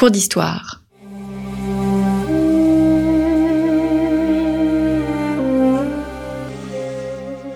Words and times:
Cours 0.00 0.10
d'histoire. 0.10 0.80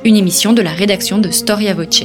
Une 0.05 0.15
émission 0.15 0.53
de 0.53 0.61
la 0.61 0.73
rédaction 0.73 1.17
de 1.17 1.31
Storia 1.31 1.73
Voce. 1.73 2.05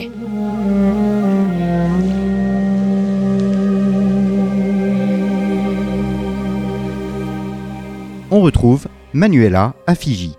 On 8.32 8.40
retrouve 8.40 8.88
Manuela 9.12 9.74
à 9.88 9.96
Fiji. 9.96 10.39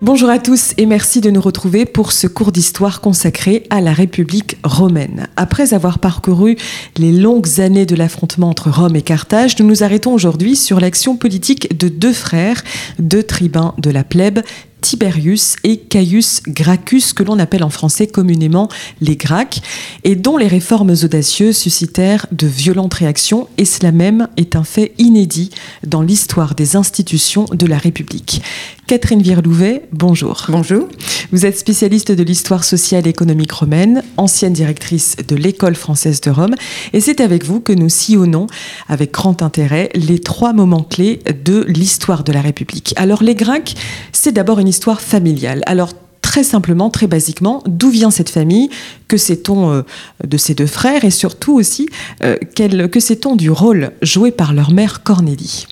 Bonjour 0.00 0.30
à 0.30 0.38
tous 0.38 0.74
et 0.76 0.86
merci 0.86 1.20
de 1.20 1.28
nous 1.28 1.40
retrouver 1.40 1.84
pour 1.84 2.12
ce 2.12 2.28
cours 2.28 2.52
d'histoire 2.52 3.00
consacré 3.00 3.64
à 3.68 3.80
la 3.80 3.92
République 3.92 4.56
romaine. 4.62 5.26
Après 5.34 5.74
avoir 5.74 5.98
parcouru 5.98 6.56
les 6.98 7.10
longues 7.10 7.58
années 7.58 7.84
de 7.84 7.96
l'affrontement 7.96 8.48
entre 8.48 8.70
Rome 8.70 8.94
et 8.94 9.02
Carthage, 9.02 9.58
nous 9.58 9.66
nous 9.66 9.82
arrêtons 9.82 10.12
aujourd'hui 10.12 10.54
sur 10.54 10.78
l'action 10.78 11.16
politique 11.16 11.76
de 11.76 11.88
deux 11.88 12.12
frères, 12.12 12.62
deux 13.00 13.24
tribuns 13.24 13.74
de 13.78 13.90
la 13.90 14.04
plèbe, 14.04 14.38
Tiberius 14.80 15.56
et 15.64 15.78
Caius 15.78 16.42
Gracchus, 16.46 17.12
que 17.14 17.22
l'on 17.22 17.38
appelle 17.38 17.64
en 17.64 17.70
français 17.70 18.06
communément 18.06 18.68
les 19.00 19.16
Gracques, 19.16 19.60
et 20.04 20.16
dont 20.16 20.36
les 20.36 20.46
réformes 20.46 20.90
audacieuses 20.90 21.56
suscitèrent 21.56 22.26
de 22.32 22.46
violentes 22.46 22.94
réactions, 22.94 23.48
et 23.58 23.64
cela 23.64 23.92
même 23.92 24.28
est 24.36 24.56
un 24.56 24.64
fait 24.64 24.92
inédit 24.98 25.50
dans 25.86 26.02
l'histoire 26.02 26.54
des 26.54 26.76
institutions 26.76 27.46
de 27.52 27.66
la 27.66 27.78
République. 27.78 28.42
Catherine 28.86 29.20
Virlouvet, 29.20 29.82
bonjour. 29.92 30.46
Bonjour. 30.48 30.88
Vous 31.30 31.44
êtes 31.44 31.58
spécialiste 31.58 32.10
de 32.10 32.22
l'histoire 32.22 32.64
sociale 32.64 33.06
et 33.06 33.10
économique 33.10 33.52
romaine, 33.52 34.02
ancienne 34.16 34.54
directrice 34.54 35.16
de 35.28 35.36
l'École 35.36 35.74
française 35.74 36.22
de 36.22 36.30
Rome, 36.30 36.54
et 36.94 37.00
c'est 37.00 37.20
avec 37.20 37.44
vous 37.44 37.60
que 37.60 37.74
nous 37.74 37.90
sillonnons 37.90 38.46
avec 38.88 39.12
grand 39.12 39.42
intérêt 39.42 39.90
les 39.94 40.20
trois 40.20 40.54
moments 40.54 40.84
clés 40.84 41.20
de 41.44 41.66
l'histoire 41.68 42.24
de 42.24 42.32
la 42.32 42.40
République. 42.40 42.94
Alors 42.96 43.22
les 43.22 43.34
Grecs, 43.34 43.74
c'est 44.12 44.32
d'abord 44.32 44.58
une 44.58 44.67
histoire 44.68 45.00
familiale. 45.00 45.62
Alors 45.66 45.92
très 46.28 46.44
simplement, 46.44 46.90
très 46.90 47.06
basiquement, 47.06 47.62
d'où 47.66 47.88
vient 47.88 48.10
cette 48.10 48.28
famille 48.28 48.68
Que 49.08 49.16
sait-on 49.16 49.72
euh, 49.72 49.82
de 50.26 50.36
ces 50.36 50.54
deux 50.54 50.66
frères 50.66 51.04
Et 51.04 51.10
surtout 51.10 51.54
aussi, 51.54 51.88
euh, 52.22 52.36
que 52.36 53.00
sait-on 53.00 53.34
du 53.34 53.50
rôle 53.50 53.92
joué 54.02 54.30
par 54.30 54.52
leur 54.52 54.70
mère 54.70 55.02
Cornélie? 55.02 55.66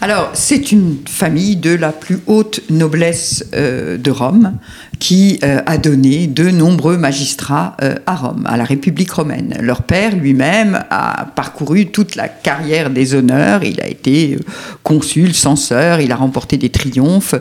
Alors, 0.00 0.30
c'est 0.34 0.70
une 0.70 0.98
famille 1.06 1.56
de 1.56 1.70
la 1.70 1.90
plus 1.90 2.18
haute 2.26 2.60
noblesse 2.68 3.46
euh, 3.54 3.96
de 3.96 4.10
Rome 4.10 4.58
qui 5.04 5.38
euh, 5.44 5.60
a 5.66 5.76
donné 5.76 6.26
de 6.26 6.48
nombreux 6.48 6.96
magistrats 6.96 7.76
euh, 7.82 7.96
à 8.06 8.14
Rome, 8.14 8.46
à 8.48 8.56
la 8.56 8.64
République 8.64 9.10
romaine. 9.10 9.54
Leur 9.60 9.82
père 9.82 10.16
lui-même 10.16 10.82
a 10.88 11.26
parcouru 11.26 11.88
toute 11.88 12.16
la 12.16 12.26
carrière 12.28 12.88
des 12.88 13.14
honneurs, 13.14 13.64
il 13.64 13.82
a 13.82 13.86
été 13.86 14.38
consul, 14.82 15.34
censeur, 15.34 16.00
il 16.00 16.10
a 16.10 16.16
remporté 16.16 16.56
des 16.56 16.70
triomphes. 16.70 17.34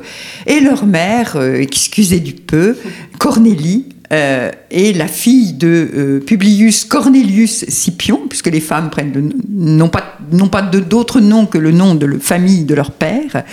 Et 0.45 0.59
leur 0.59 0.86
mère, 0.86 1.41
excusez 1.41 2.19
du 2.19 2.34
peu, 2.34 2.75
Cornélie, 3.17 3.86
euh, 4.14 4.52
est 4.69 4.95
la 4.95 5.08
fille 5.08 5.53
de 5.53 5.89
euh, 5.95 6.19
Publius 6.19 6.86
Cornelius 6.86 7.66
Scipion, 7.67 8.22
puisque 8.30 8.45
les 8.45 8.59
femmes 8.59 8.92
prennent 8.92 9.33
non 9.50 9.89
pas, 9.89 10.17
non 10.31 10.50
pas 10.50 10.61
d'autres 10.61 11.19
noms 11.19 11.47
que 11.47 11.58
le 11.58 11.72
nom 11.72 11.95
de 11.95 12.06
la 12.06 12.19
famille 12.19 12.64
de 12.64 12.75
leur 12.75 12.91
père. 12.91 13.44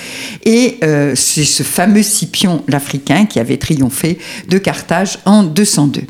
Et 0.44 0.76
euh, 0.84 1.14
c'est 1.16 1.44
ce 1.44 1.62
fameux 1.62 2.02
Scipion 2.02 2.62
l'Africain 2.68 3.24
qui 3.24 3.38
avait 3.38 3.56
triomphé 3.56 4.18
de 4.50 4.58
Carthage 4.58 5.18
en 5.24 5.44
202. 5.44 6.02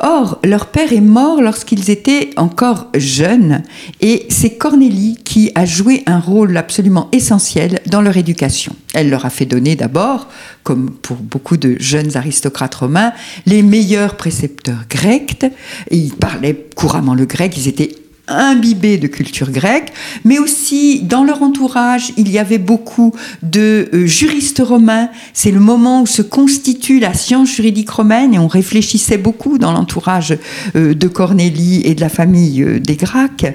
Or, 0.00 0.38
leur 0.44 0.66
père 0.66 0.92
est 0.92 1.00
mort 1.00 1.42
lorsqu'ils 1.42 1.90
étaient 1.90 2.30
encore 2.36 2.86
jeunes 2.94 3.62
et 4.00 4.26
c'est 4.28 4.56
Cornélie 4.56 5.18
qui 5.24 5.50
a 5.54 5.64
joué 5.64 6.02
un 6.06 6.20
rôle 6.20 6.56
absolument 6.56 7.08
essentiel 7.12 7.80
dans 7.86 8.00
leur 8.00 8.16
éducation. 8.16 8.74
Elle 8.94 9.10
leur 9.10 9.26
a 9.26 9.30
fait 9.30 9.46
donner 9.46 9.76
d'abord, 9.76 10.28
comme 10.62 10.90
pour 10.90 11.16
beaucoup 11.16 11.56
de 11.56 11.76
jeunes 11.80 12.16
aristocrates 12.16 12.74
romains, 12.74 13.12
les 13.46 13.62
meilleurs 13.62 14.16
précepteurs 14.16 14.84
grecs. 14.88 15.44
ils 15.90 16.14
parlaient 16.14 16.66
couramment 16.76 17.14
le 17.14 17.26
grec, 17.26 17.56
ils 17.56 17.68
étaient 17.68 17.94
imbibés 18.28 18.98
de 18.98 19.06
culture 19.06 19.50
grecque, 19.50 19.92
mais 20.24 20.38
aussi 20.38 21.00
dans 21.00 21.24
leur 21.24 21.42
entourage, 21.42 22.12
il 22.16 22.30
y 22.30 22.38
avait 22.38 22.58
beaucoup 22.58 23.14
de 23.42 23.88
euh, 23.92 24.06
juristes 24.06 24.62
romains. 24.64 25.08
C'est 25.32 25.50
le 25.50 25.60
moment 25.60 26.02
où 26.02 26.06
se 26.06 26.22
constitue 26.22 27.00
la 27.00 27.14
science 27.14 27.54
juridique 27.54 27.90
romaine 27.90 28.34
et 28.34 28.38
on 28.38 28.48
réfléchissait 28.48 29.18
beaucoup 29.18 29.58
dans 29.58 29.72
l'entourage 29.72 30.36
euh, 30.76 30.94
de 30.94 31.08
Cornélie 31.08 31.82
et 31.84 31.94
de 31.94 32.00
la 32.00 32.08
famille 32.08 32.62
euh, 32.62 32.78
des 32.78 32.96
Gracques. 32.96 33.46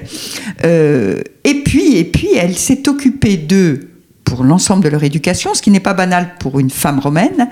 et 0.64 1.54
puis, 1.64 1.96
et 1.96 2.04
puis, 2.04 2.28
elle 2.36 2.56
s'est 2.56 2.88
occupée 2.88 3.36
d'eux 3.36 3.93
l'ensemble 4.42 4.82
de 4.82 4.88
leur 4.88 5.04
éducation, 5.04 5.54
ce 5.54 5.62
qui 5.62 5.70
n'est 5.70 5.80
pas 5.80 5.94
banal 5.94 6.34
pour 6.40 6.58
une 6.58 6.70
femme 6.70 6.98
romaine, 6.98 7.48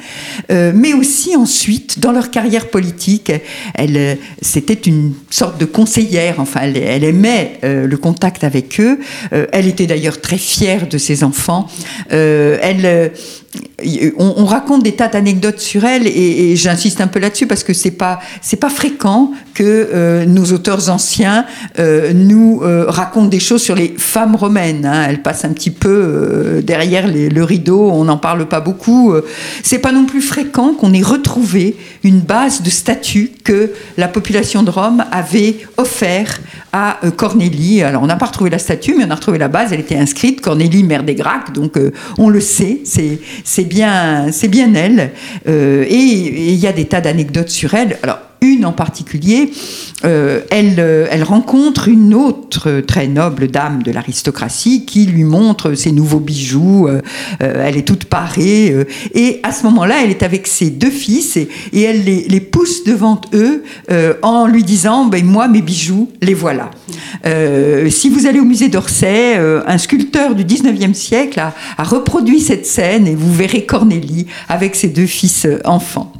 euh, 0.50 0.72
mais 0.74 0.94
aussi 0.94 1.36
ensuite 1.36 1.98
dans 1.98 2.12
leur 2.12 2.30
carrière 2.30 2.68
politique. 2.68 3.32
Elle, 3.74 3.96
euh, 3.96 4.14
c'était 4.40 4.74
une 4.74 5.12
sorte 5.30 5.60
de 5.60 5.64
conseillère, 5.64 6.40
enfin, 6.40 6.60
elle, 6.62 7.04
aimait 7.04 7.58
euh, 7.64 7.86
le 7.86 7.96
contact 7.96 8.44
avec 8.44 8.80
eux. 8.80 8.98
elle 9.30 9.66
était 9.66 9.86
d'ailleurs 9.86 10.20
très 10.20 10.38
fière 10.38 10.88
de 10.88 10.98
ses 10.98 11.24
enfants. 11.24 11.68
elle 12.10 13.12
on, 14.16 14.44
raconte 14.46 14.82
des 14.82 14.92
tas 14.92 15.08
d'anecdotes 15.08 15.58
sur 15.58 15.84
elle 15.84 16.06
et, 16.06 16.56
j'insiste 16.56 17.00
un 17.00 17.06
peu 17.06 17.18
là-dessus 17.18 17.46
parce 17.46 17.64
que 17.64 17.72
c'est 17.72 17.90
pas 17.90 18.20
c'est 18.40 18.56
pas 18.56 18.70
fréquent 18.70 19.32
que 19.54 19.62
euh, 19.62 20.24
nos 20.24 20.52
auteurs 20.52 20.88
anciens 20.88 21.44
euh, 21.78 22.12
nous 22.14 22.60
euh, 22.62 22.86
racontent 22.88 23.26
des 23.26 23.40
choses 23.40 23.62
sur 23.62 23.74
les 23.74 23.94
femmes 23.98 24.36
romaines. 24.36 24.86
Hein. 24.86 25.06
Elles 25.08 25.22
passent 25.22 25.44
un 25.44 25.52
petit 25.52 25.70
peu 25.70 26.62
derrière 26.62 27.06
le 27.08 27.44
rideau, 27.44 27.90
on 27.90 28.04
n'en 28.04 28.16
parle 28.16 28.46
pas 28.46 28.60
beaucoup. 28.60 29.14
C'est 29.62 29.78
pas 29.78 29.92
non 29.92 30.06
plus 30.06 30.22
fréquent 30.22 30.74
qu'on 30.74 30.92
ait 30.92 31.02
retrouvé 31.02 31.76
une 32.04 32.20
base 32.20 32.62
de 32.62 32.70
statut 32.70 33.32
que 33.44 33.72
la 33.96 34.08
population 34.08 34.62
de 34.62 34.70
Rome 34.70 35.04
avait 35.10 35.56
offert 35.76 36.40
à 36.72 37.00
Cornélie. 37.16 37.82
Alors 37.82 38.02
on 38.02 38.06
n'a 38.06 38.16
pas 38.16 38.26
retrouvé 38.26 38.50
la 38.50 38.58
statue, 38.58 38.94
mais 38.96 39.04
on 39.04 39.10
a 39.10 39.14
retrouvé 39.14 39.38
la 39.38 39.48
base. 39.48 39.72
Elle 39.72 39.80
était 39.80 39.96
inscrite 39.96 40.40
Cornélie, 40.40 40.84
mère 40.84 41.02
des 41.02 41.14
Gracques, 41.14 41.52
donc 41.52 41.78
on 42.18 42.28
le 42.28 42.40
sait. 42.40 42.80
C'est 42.84 43.20
c'est 43.44 43.64
bien, 43.64 44.30
elle. 44.74 45.12
Euh, 45.48 45.84
et 45.88 45.96
il 45.96 46.54
y 46.54 46.66
a 46.66 46.72
des 46.72 46.86
tas 46.86 47.00
d'anecdotes 47.00 47.50
sur 47.50 47.74
elle. 47.74 47.98
Alors, 48.02 48.18
une 48.40 48.66
en 48.66 48.72
particulier, 48.72 49.52
euh, 50.04 50.40
elle, 50.50 50.76
euh, 50.78 51.06
elle, 51.10 51.22
rencontre 51.22 51.88
une 51.88 52.14
autre 52.14 52.80
très 52.80 53.06
noble 53.06 53.48
dame 53.48 53.82
de 53.82 53.92
l'aristocratie 53.92 54.84
qui 54.84 55.06
lui 55.06 55.24
montre 55.24 55.74
ses 55.74 55.92
nouveaux 55.92 56.20
bijoux. 56.20 56.88
elle 57.38 57.76
est 57.76 57.86
toute 57.86 58.04
parée. 58.04 58.74
et 59.14 59.40
à 59.42 59.52
ce 59.52 59.64
moment-là, 59.64 59.96
elle 60.02 60.10
est 60.10 60.22
avec 60.22 60.46
ses 60.46 60.70
deux 60.70 60.90
fils 60.90 61.36
et, 61.36 61.48
elle 61.82 62.04
les, 62.04 62.40
pousse 62.40 62.84
devant 62.84 63.20
eux 63.34 63.62
en 64.22 64.46
lui 64.46 64.64
disant 64.64 65.06
ben, 65.06 65.24
Moi, 65.24 65.48
mes 65.48 65.62
bijoux, 65.62 66.10
les 66.20 66.34
voilà. 66.34 66.70
si 67.88 68.08
vous 68.08 68.26
allez 68.26 68.40
au 68.40 68.44
musée 68.44 68.68
d'Orsay, 68.68 69.36
un 69.66 69.78
sculpteur 69.78 70.34
du 70.34 70.44
19e 70.44 70.94
siècle 70.94 71.40
a, 71.40 71.54
a 71.78 71.82
reproduit 71.82 72.40
cette 72.40 72.66
scène 72.66 73.06
et 73.06 73.14
vous 73.14 73.32
verrez 73.32 73.64
Cornélie 73.64 74.26
avec 74.48 74.74
ses 74.74 74.88
deux 74.88 75.06
fils 75.06 75.46
enfants. 75.64 76.12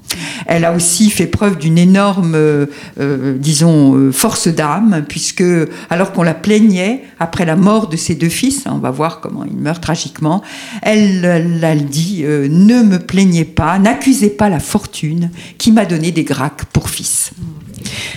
Elle 0.47 0.65
a 0.65 0.73
aussi 0.73 1.11
fait 1.11 1.27
preuve 1.27 1.59
d'une 1.59 1.79
énorme, 1.79 2.35
euh, 2.35 2.67
euh, 3.01 3.37
disons, 3.39 3.72
euh, 3.73 4.13
force 4.13 4.49
d'âme, 4.49 5.05
puisque 5.09 5.45
alors 5.91 6.13
qu'on 6.13 6.23
la 6.23 6.35
plaignait 6.35 7.05
après 7.19 7.45
la 7.45 7.57
mort 7.57 7.89
de 7.89 7.97
ses 7.97 8.15
deux 8.15 8.29
fils, 8.29 8.67
hein, 8.67 8.73
on 8.75 8.79
va 8.79 8.91
voir 8.91 9.21
comment 9.21 9.45
il 9.45 9.57
meurt 9.57 9.83
tragiquement, 9.83 10.43
elle, 10.83 11.87
dit 11.91 12.23
Ne 12.25 12.83
me 12.83 12.99
plaignez 12.99 13.45
pas, 13.45 13.79
n'accusez 13.79 14.31
pas 14.31 14.49
la 14.49 14.61
fortune 14.61 15.31
qui 15.59 15.73
m'a 15.73 15.85
donné 15.85 16.11
des 16.11 16.25
Gracques 16.25 16.65
pour 16.73 16.89
fils. 16.89 17.33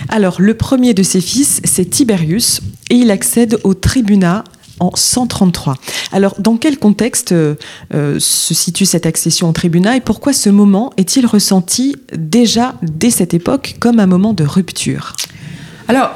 Alors, 0.08 0.40
le 0.40 0.54
premier 0.54 0.94
de 0.94 1.02
ses 1.02 1.20
fils, 1.20 1.60
c'est 1.64 1.90
Tiberius, 1.90 2.60
et 2.90 2.94
il 2.94 3.10
accède 3.10 3.58
au 3.64 3.74
tribunat 3.74 4.44
en 4.80 4.90
133. 4.94 5.76
Alors, 6.12 6.34
dans 6.38 6.56
quel 6.56 6.78
contexte 6.78 7.32
euh, 7.32 7.54
euh, 7.94 8.18
se 8.20 8.54
situe 8.54 8.86
cette 8.86 9.06
accession 9.06 9.48
au 9.48 9.52
tribunat 9.52 9.96
et 9.96 10.00
pourquoi 10.00 10.32
ce 10.32 10.50
moment 10.50 10.92
est-il 10.96 11.26
ressenti 11.26 11.96
déjà 12.14 12.74
dès 12.82 13.10
cette 13.10 13.34
époque 13.34 13.76
comme 13.80 14.00
un 14.00 14.06
moment 14.06 14.34
de 14.34 14.44
rupture? 14.44 15.14
Alors, 15.88 16.10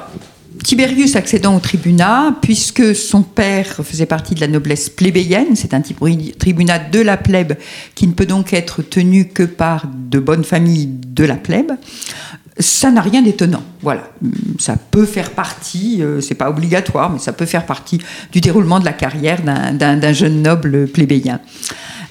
Tiberius 0.64 1.16
accédant 1.16 1.56
au 1.56 1.60
tribunat, 1.60 2.36
puisque 2.42 2.94
son 2.94 3.22
père 3.22 3.66
faisait 3.82 4.06
partie 4.06 4.34
de 4.34 4.40
la 4.40 4.48
noblesse 4.48 4.90
plébéienne, 4.90 5.54
c'est 5.54 5.74
un 5.74 5.80
tribunat 5.80 6.78
de 6.78 7.00
la 7.00 7.16
plèbe 7.16 7.54
qui 7.94 8.06
ne 8.06 8.12
peut 8.12 8.26
donc 8.26 8.52
être 8.52 8.82
tenu 8.82 9.28
que 9.28 9.44
par 9.44 9.86
de 9.86 10.18
bonnes 10.18 10.44
familles 10.44 10.88
de 10.88 11.24
la 11.24 11.36
plèbe 11.36 11.72
ça 12.60 12.90
n'a 12.90 13.00
rien 13.00 13.22
d'étonnant. 13.22 13.62
Voilà, 13.82 14.10
ça 14.58 14.76
peut 14.76 15.06
faire 15.06 15.30
partie, 15.30 16.02
euh, 16.02 16.20
c'est 16.20 16.34
pas 16.34 16.50
obligatoire, 16.50 17.10
mais 17.10 17.18
ça 17.18 17.32
peut 17.32 17.46
faire 17.46 17.66
partie 17.66 17.98
du 18.32 18.40
déroulement 18.40 18.78
de 18.78 18.84
la 18.84 18.92
carrière 18.92 19.40
d'un 19.42 20.12
jeune 20.12 20.42
noble 20.42 20.86
plébéien. 20.86 21.40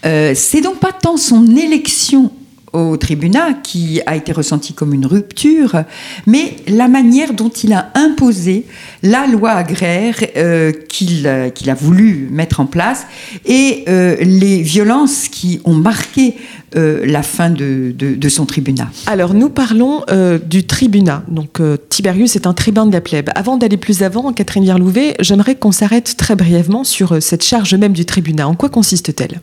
Euh, 0.06 0.34
c'est 0.36 0.62
donc 0.62 0.80
pas 0.80 0.92
tant 0.92 1.18
son 1.18 1.56
élection 1.56 2.32
au 2.74 2.98
tribunat 2.98 3.54
qui 3.64 4.02
a 4.06 4.16
été 4.16 4.32
ressenti 4.32 4.74
comme 4.74 4.94
une 4.94 5.06
rupture, 5.06 5.84
mais 6.28 6.56
la 6.68 6.88
manière 6.88 7.34
dont 7.34 7.50
il 7.50 7.74
a 7.74 7.92
imposé 7.96 8.66
la 9.04 9.28
loi 9.28 9.52
agraire 9.52 10.16
euh, 10.38 10.72
qu'il 10.88 11.28
a 11.28 11.74
voulu 11.74 12.28
mettre 12.32 12.60
en 12.60 12.66
place 12.66 13.06
et 13.46 13.86
euh, 13.88 14.16
les 14.20 14.62
violences 14.62 15.28
qui 15.28 15.62
ont 15.64 15.74
marqué 15.74 16.36
euh, 16.76 17.06
la 17.06 17.24
fin 17.24 17.50
de, 17.50 17.94
de, 17.98 18.30
son 18.30 18.46
tribunat. 18.46 18.90
Alors 19.08 19.34
nous 19.34 19.50
parlons 19.50 20.04
du 20.46 20.66
tribunat. 20.66 21.24
Donc 21.28 21.62
Tiberius 21.90 22.36
est 22.36 22.46
un 22.46 22.54
tribun 22.54 22.86
de 22.86 22.94
la 22.94 23.02
plèbe. 23.02 23.30
Avant 23.36 23.58
d'aller 23.58 23.78
plus 23.78 24.04
avant, 24.04 24.32
Catherine 24.34 24.64
Vierlouvet, 24.64 25.16
j'aimerais 25.20 25.56
qu'on 25.56 25.72
s'arrête 25.72 26.16
très 26.18 26.36
brièvement 26.36 26.84
sur 26.84 27.22
cette 27.22 27.44
charge 27.44 27.74
même 27.74 27.94
du 27.94 28.06
tribunat. 28.06 28.48
En 28.48 28.56
quoi 28.56 28.70
consiste-t-elle? 28.70 29.40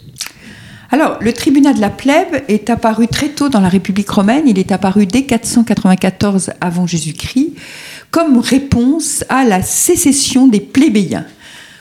Alors, 0.91 1.19
le 1.21 1.33
tribunat 1.33 1.73
de 1.73 1.81
la 1.81 1.91
plèbe 1.91 2.45
est 2.49 2.71
apparu 2.71 3.09
très 3.09 3.31
tôt 3.31 3.49
dans 3.49 3.61
la 3.61 3.69
République 3.69 4.09
romaine. 4.09 4.45
Il 4.47 4.59
est 4.59 4.71
apparu 4.71 5.07
dès 5.07 5.25
494 5.25 6.53
avant 6.61 6.87
Jésus-Christ 6.87 7.55
comme 8.11 8.39
réponse 8.39 9.25
à 9.29 9.45
la 9.45 9.63
sécession 9.63 10.47
des 10.47 10.61
plébéiens. 10.61 11.27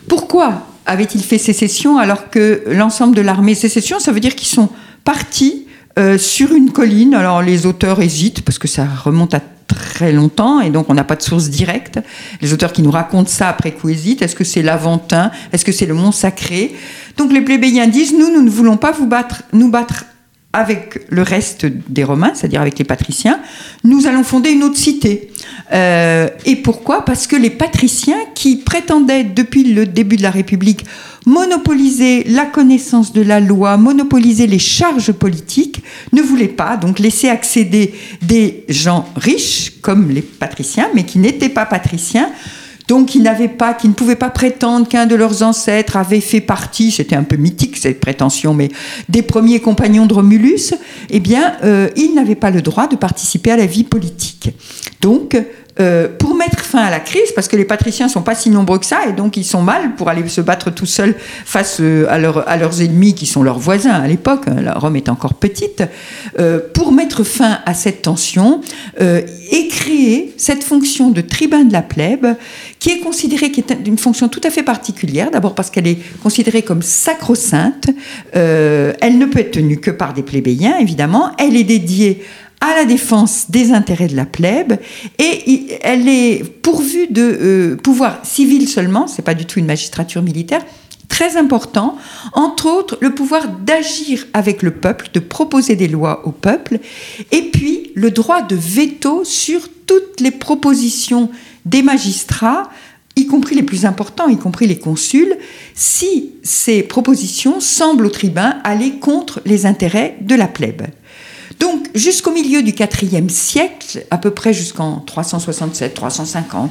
Pourquoi 0.08 0.68
avait-il 0.86 1.22
fait 1.24 1.38
sécession 1.38 1.98
alors 1.98 2.30
que 2.30 2.64
l'ensemble 2.68 3.16
de 3.16 3.22
l'armée 3.22 3.56
sécession, 3.56 4.00
ça 4.00 4.12
veut 4.12 4.20
dire 4.20 4.36
qu'ils 4.36 4.48
sont 4.48 4.70
partis 5.04 5.65
euh, 5.98 6.18
sur 6.18 6.54
une 6.54 6.72
colline. 6.72 7.14
Alors 7.14 7.42
les 7.42 7.66
auteurs 7.66 8.02
hésitent 8.02 8.42
parce 8.42 8.58
que 8.58 8.68
ça 8.68 8.86
remonte 8.86 9.34
à 9.34 9.42
très 9.68 10.12
longtemps 10.12 10.62
et 10.62 10.70
donc 10.70 10.90
on 10.90 10.94
n'a 10.94 11.04
pas 11.04 11.16
de 11.16 11.22
source 11.22 11.50
directe. 11.50 12.00
Les 12.42 12.54
auteurs 12.54 12.74
qui 12.74 12.82
nous 12.82 12.92
racontent 12.92 13.30
ça 13.30 13.50
après 13.50 13.72
coup 13.72 13.90
hésitent. 13.90 14.22
Est-ce 14.22 14.36
que 14.36 14.44
c'est 14.44 14.62
l'Aventin? 14.62 15.32
Est-ce 15.52 15.66
que 15.66 15.72
c'est 15.72 15.86
le 15.86 15.94
Mont 15.94 16.12
Sacré? 16.12 16.76
Donc 17.18 17.32
les 17.32 17.42
plébéiens 17.42 17.88
disent 17.88 18.14
nous, 18.14 18.32
nous 18.32 18.42
ne 18.42 18.50
voulons 18.50 18.78
pas 18.78 18.92
vous 18.92 19.08
battre, 19.08 19.44
nous 19.54 19.70
battre 19.70 20.06
avec 20.56 21.02
le 21.10 21.22
reste 21.22 21.66
des 21.66 22.06
Romains, 22.06 22.32
c'est-à-dire 22.34 22.62
avec 22.62 22.80
les 22.80 22.86
patriciens, 22.86 23.42
nous 23.84 24.08
allons 24.08 24.24
fonder 24.24 24.52
une 24.52 24.64
autre 24.64 24.78
cité. 24.78 25.30
Euh, 25.74 26.30
et 26.46 26.56
pourquoi? 26.56 27.04
Parce 27.04 27.28
que 27.28 27.36
les 27.36 27.50
patriciens, 27.50 28.16
qui 28.36 28.56
prétendaient 28.56 29.26
depuis 29.26 29.74
le 29.74 29.86
début 29.86 30.16
de 30.16 30.24
la 30.24 30.32
République 30.32 30.86
monopoliser 31.26 32.24
la 32.24 32.46
connaissance 32.46 33.12
de 33.12 33.22
la 33.22 33.40
loi, 33.40 33.76
monopoliser 33.78 34.48
les 34.48 34.60
charges 34.60 35.12
politiques, 35.12 35.84
ne 36.14 36.22
voulaient 36.22 36.48
pas 36.48 36.78
donc 36.78 37.00
laisser 37.00 37.28
accéder 37.28 37.94
des 38.22 38.64
gens 38.70 39.10
riches, 39.18 39.74
comme 39.82 40.10
les 40.10 40.22
patriciens, 40.22 40.88
mais 40.94 41.04
qui 41.04 41.20
n'étaient 41.20 41.50
pas 41.50 41.66
patriciens, 41.66 42.30
donc 42.88 43.08
qui 43.08 43.20
n'avaient 43.20 43.48
pas, 43.48 43.74
qui 43.74 43.88
ne 43.88 43.94
pouvaient 43.94 44.16
pas 44.16 44.30
prétendre 44.30 44.88
qu'un 44.88 45.06
de 45.06 45.16
leurs 45.16 45.44
ancêtres 45.44 45.98
avait 45.98 46.22
fait 46.22 46.42
partie, 46.42 46.92
c'était 46.92 47.16
un 47.16 47.24
peu 47.24 47.36
mythique 47.36 47.78
cette 47.78 48.00
prétention, 48.00 48.54
mais 48.54 48.70
des 49.10 49.22
premiers 49.22 49.60
compagnons 49.60 50.06
de 50.06 50.14
Romulus, 50.14 50.74
eh 51.10 51.20
bien, 51.20 51.56
euh, 51.64 51.90
ils 51.96 52.14
n'avaient 52.14 52.36
pas 52.36 52.52
le 52.52 52.62
droit 52.62 52.88
de 52.88 52.96
participer 52.96 53.52
à 53.52 53.58
la 53.58 53.66
vie 53.66 53.84
politique. 53.84 54.50
Donc, 55.02 55.38
euh, 55.78 56.08
pour 56.08 56.36
mettre 56.36 56.60
fin 56.60 56.80
à 56.80 56.90
la 56.90 57.02
crise, 57.02 57.34
parce 57.36 57.50
que 57.50 57.58
les 57.58 57.66
patriciens 57.66 58.08
sont 58.08 58.22
pas 58.22 58.34
si 58.34 58.50
nombreux 58.50 58.80
que 58.80 58.86
ça, 58.86 59.08
et 59.10 59.12
donc 59.12 59.36
ils 59.36 59.44
sont 59.44 59.62
mal 59.62 59.96
pour 59.96 60.08
aller 60.08 60.26
se 60.30 60.40
battre 60.40 60.72
tout 60.72 60.86
seuls 60.86 61.16
face 61.44 61.80
euh, 61.82 62.06
à, 62.08 62.18
leurs 62.18 62.82
ennemis 62.82 63.14
qui 63.14 63.26
sont 63.26 63.44
leurs 63.44 63.60
voisins 63.60 63.92
à 63.92 64.08
l'époque, 64.08 64.48
hein, 64.48 64.72
Rome 64.76 64.96
est 64.96 65.10
encore 65.10 65.34
petite, 65.34 65.84
euh, 66.40 66.62
pour 66.74 66.94
mettre 66.94 67.26
fin 67.26 67.60
à 67.66 67.74
cette 67.74 68.04
tension 68.04 68.62
et 69.00 69.68
créer 69.68 70.34
cette 70.38 70.64
fonction 70.64 71.12
de 71.12 71.20
tribun 71.20 71.66
de 71.66 71.74
la 71.74 71.82
plèbe, 71.82 72.28
qui 72.80 72.92
est 72.92 73.00
considérée 73.00 73.52
qui 73.52 73.60
est 73.60 73.76
une 73.86 73.98
fonction 73.98 74.30
tout 74.30 74.42
à 74.46 74.50
fait 74.50 74.64
particulière, 74.64 75.30
d'abord 75.30 75.56
parce 75.56 75.70
qu'elle 75.70 75.88
est 75.88 76.00
considérée 76.24 76.62
comme 76.62 76.82
sacro-sainte, 76.82 77.90
elle 78.34 79.18
ne 79.18 79.26
peut 79.26 79.40
être 79.40 79.52
tenue 79.52 79.78
que 79.78 79.92
par 79.92 80.14
des 80.14 80.24
plébéiens, 80.24 80.78
évidemment, 80.80 81.32
elle 81.38 81.58
est 81.58 81.64
dédiée 81.64 82.24
à 82.66 82.76
la 82.76 82.86
défense 82.86 83.46
des 83.50 83.72
intérêts 83.72 84.08
de 84.08 84.16
la 84.16 84.26
plèbe. 84.26 84.80
Et 85.20 85.78
elle 85.82 86.08
est 86.08 86.44
pourvue 86.44 87.08
de 87.08 87.22
euh, 87.22 87.76
pouvoirs 87.76 88.20
civils 88.24 88.68
seulement, 88.68 89.08
c'est 89.08 89.22
pas 89.22 89.34
du 89.34 89.46
tout 89.46 89.60
une 89.60 89.66
magistrature 89.66 90.22
militaire, 90.22 90.64
très 91.08 91.38
important, 91.38 91.98
entre 92.34 92.68
autres 92.68 92.98
le 93.02 93.14
pouvoir 93.14 93.48
d'agir 93.50 94.26
avec 94.34 94.64
le 94.64 94.72
peuple, 94.72 95.10
de 95.14 95.20
proposer 95.20 95.76
des 95.76 95.88
lois 95.88 96.28
au 96.28 96.32
peuple, 96.32 96.80
et 97.32 97.44
puis 97.44 97.92
le 97.94 98.12
droit 98.12 98.42
de 98.42 98.56
veto 98.56 99.24
sur 99.24 99.62
toutes 99.86 100.20
les 100.20 100.32
propositions 100.32 101.30
des 101.66 101.84
magistrats, 101.84 102.70
y 103.16 103.28
compris 103.28 103.56
les 103.56 103.64
plus 103.64 103.86
importants, 103.86 104.28
y 104.28 104.38
compris 104.38 104.68
les 104.68 104.78
consuls, 104.78 105.38
si 105.74 106.32
ces 106.44 106.84
propositions 106.84 107.60
semblent 107.60 108.08
au 108.08 108.10
tribun 108.10 108.58
aller 108.64 108.94
contre 109.00 109.42
les 109.46 109.66
intérêts 109.66 110.18
de 110.22 110.36
la 110.36 110.48
plèbe. 110.48 110.84
Donc, 111.60 111.88
jusqu'au 111.96 112.32
milieu 112.32 112.62
du 112.62 112.72
IVe 112.72 113.30
siècle, 113.30 114.06
à 114.12 114.18
peu 114.18 114.32
près 114.32 114.54
jusqu'en 114.54 115.04
367-350, 115.08 116.70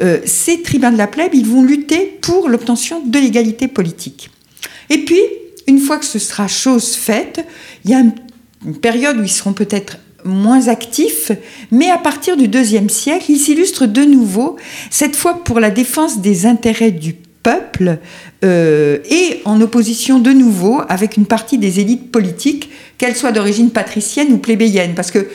euh, 0.00 0.20
ces 0.24 0.62
tribuns 0.62 0.92
de 0.92 0.98
la 0.98 1.06
plèbe, 1.06 1.34
ils 1.34 1.46
vont 1.46 1.62
lutter 1.62 2.18
pour 2.20 2.48
l'obtention 2.48 3.00
de 3.04 3.18
l'égalité 3.18 3.68
politique. 3.68 4.30
Et 4.90 4.98
puis, 4.98 5.20
une 5.66 5.78
fois 5.78 5.98
que 5.98 6.04
ce 6.04 6.18
sera 6.18 6.48
chose 6.48 6.94
faite, 6.94 7.46
il 7.84 7.90
y 7.90 7.94
a 7.94 8.00
une 8.00 8.76
période 8.78 9.18
où 9.18 9.22
ils 9.22 9.30
seront 9.30 9.52
peut-être 9.52 9.98
moins 10.24 10.68
actifs, 10.68 11.32
mais 11.70 11.90
à 11.90 11.98
partir 11.98 12.36
du 12.36 12.46
IIe 12.46 12.90
siècle, 12.90 13.26
ils 13.28 13.38
s'illustrent 13.38 13.86
de 13.86 14.02
nouveau, 14.02 14.56
cette 14.90 15.16
fois 15.16 15.44
pour 15.44 15.60
la 15.60 15.70
défense 15.70 16.18
des 16.18 16.46
intérêts 16.46 16.90
du 16.90 17.14
peuple 17.44 17.98
euh, 18.42 18.98
et 19.08 19.40
en 19.44 19.60
opposition 19.60 20.18
de 20.18 20.30
nouveau 20.30 20.80
avec 20.88 21.16
une 21.16 21.26
partie 21.26 21.58
des 21.58 21.78
élites 21.78 22.10
politiques, 22.10 22.70
qu'elles 22.98 23.14
soient 23.14 23.32
d'origine 23.32 23.70
patricienne 23.70 24.32
ou 24.32 24.38
plébéienne. 24.38 24.94
Parce 24.96 25.12
que 25.12 25.28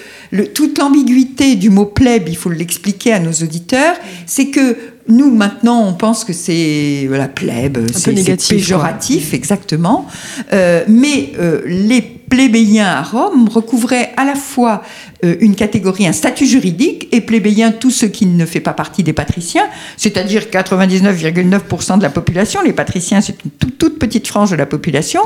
toute 0.53 0.77
l'ambiguïté 0.77 1.55
du 1.55 1.69
mot 1.69 1.85
plèbe, 1.85 2.27
il 2.27 2.35
faut 2.35 2.49
l'expliquer 2.49 3.13
à 3.13 3.19
nos 3.19 3.31
auditeurs, 3.31 3.95
c'est 4.25 4.47
que 4.47 4.75
nous, 5.07 5.31
maintenant, 5.31 5.87
on 5.87 5.93
pense 5.93 6.23
que 6.23 6.33
c'est 6.33 7.07
la 7.09 7.27
plèbe, 7.27 7.79
c'est 7.93 8.13
péjoratif, 8.47 9.33
exactement. 9.33 10.05
Euh, 10.53 10.83
mais 10.87 11.31
euh, 11.39 11.61
les 11.65 12.18
plébéiens 12.29 12.87
à 12.87 13.01
Rome 13.01 13.49
recouvraient 13.49 14.11
à 14.15 14.23
la 14.23 14.35
fois 14.35 14.83
euh, 15.25 15.35
une 15.41 15.55
catégorie, 15.55 16.07
un 16.07 16.13
statut 16.13 16.45
juridique, 16.45 17.07
et 17.11 17.21
plébéien, 17.21 17.71
tout 17.71 17.91
ce 17.91 18.05
qui 18.05 18.25
ne 18.25 18.45
fait 18.45 18.59
pas 18.59 18.73
partie 18.73 19.03
des 19.03 19.13
patriciens, 19.13 19.67
c'est-à-dire 19.97 20.43
99,9% 20.43 21.97
de 21.97 22.03
la 22.03 22.09
population. 22.09 22.61
Les 22.61 22.73
patriciens, 22.73 23.21
c'est 23.21 23.43
une 23.43 23.51
toute 23.51 23.99
petite 23.99 24.27
frange 24.27 24.51
de 24.51 24.55
la 24.55 24.65
population. 24.65 25.21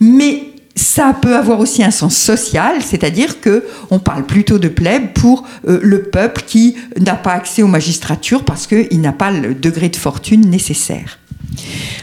Mais 0.00 0.44
ça 0.74 1.14
peut 1.20 1.36
avoir 1.36 1.60
aussi 1.60 1.84
un 1.84 1.90
sens 1.90 2.16
social, 2.16 2.82
c'est-à-dire 2.82 3.40
que 3.40 3.64
on 3.90 3.98
parle 3.98 4.24
plutôt 4.24 4.58
de 4.58 4.68
plèbe 4.68 5.12
pour 5.12 5.46
euh, 5.68 5.78
le 5.82 6.02
peuple 6.02 6.42
qui 6.46 6.76
n'a 6.98 7.14
pas 7.14 7.32
accès 7.32 7.62
aux 7.62 7.68
magistratures 7.68 8.44
parce 8.44 8.66
qu'il 8.66 9.00
n'a 9.00 9.12
pas 9.12 9.30
le 9.30 9.54
degré 9.54 9.88
de 9.88 9.96
fortune 9.96 10.48
nécessaire. 10.48 11.19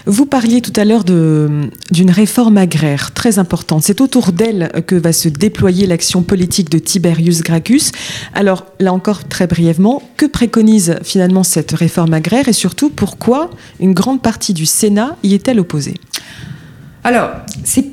Vous 0.05 0.25
parliez 0.25 0.61
tout 0.61 0.73
à 0.75 0.85
l'heure 0.85 1.03
d'une 1.03 2.11
réforme 2.11 2.57
agraire 2.57 3.13
très 3.13 3.39
importante. 3.39 3.83
C'est 3.83 4.01
autour 4.01 4.31
d'elle 4.31 4.71
que 4.87 4.95
va 4.95 5.11
se 5.11 5.29
déployer 5.29 5.85
l'action 5.85 6.21
politique 6.23 6.69
de 6.69 6.79
Tiberius 6.79 7.41
Gracchus. 7.41 7.91
Alors 8.33 8.65
là 8.79 8.93
encore, 8.93 9.27
très 9.27 9.47
brièvement, 9.47 10.01
que 10.15 10.25
préconise 10.25 10.95
finalement 11.03 11.43
cette 11.43 11.71
réforme 11.71 12.13
agraire 12.13 12.47
et 12.47 12.53
surtout 12.53 12.89
pourquoi 12.89 13.49
une 13.79 13.93
grande 13.93 14.21
partie 14.21 14.53
du 14.53 14.65
Sénat 14.65 15.17
y 15.23 15.33
est-elle 15.33 15.59
opposée? 15.59 15.95
Alors, 17.03 17.31
c'est 17.63 17.87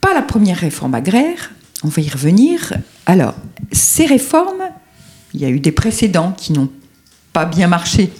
pas 0.00 0.14
la 0.14 0.22
première 0.22 0.58
réforme 0.58 0.94
agraire, 0.94 1.52
on 1.84 1.88
va 1.88 2.02
y 2.02 2.08
revenir. 2.08 2.74
Alors, 3.06 3.34
ces 3.72 4.06
réformes, 4.06 4.62
il 5.34 5.40
y 5.40 5.44
a 5.44 5.48
eu 5.48 5.60
des 5.60 5.72
précédents 5.72 6.32
qui 6.36 6.52
n'ont 6.52 6.70
pas 7.32 7.44
bien 7.44 7.68
marché. 7.68 8.10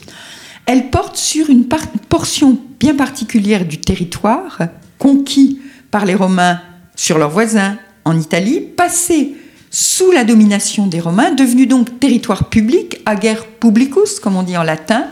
Elles 0.72 0.88
portent 0.88 1.16
sur 1.16 1.50
une 1.50 1.64
portion 2.08 2.56
bien 2.78 2.94
particulière 2.94 3.64
du 3.64 3.78
territoire 3.80 4.60
conquis 5.00 5.60
par 5.90 6.04
les 6.04 6.14
Romains 6.14 6.60
sur 6.94 7.18
leurs 7.18 7.30
voisins 7.30 7.76
en 8.04 8.16
Italie, 8.16 8.60
passé 8.60 9.34
sous 9.72 10.12
la 10.12 10.22
domination 10.22 10.86
des 10.86 11.00
Romains, 11.00 11.32
devenu 11.32 11.66
donc 11.66 11.98
territoire 11.98 12.50
public, 12.50 13.00
ager 13.04 13.34
publicus, 13.58 14.20
comme 14.20 14.36
on 14.36 14.44
dit 14.44 14.56
en 14.56 14.62
latin, 14.62 15.06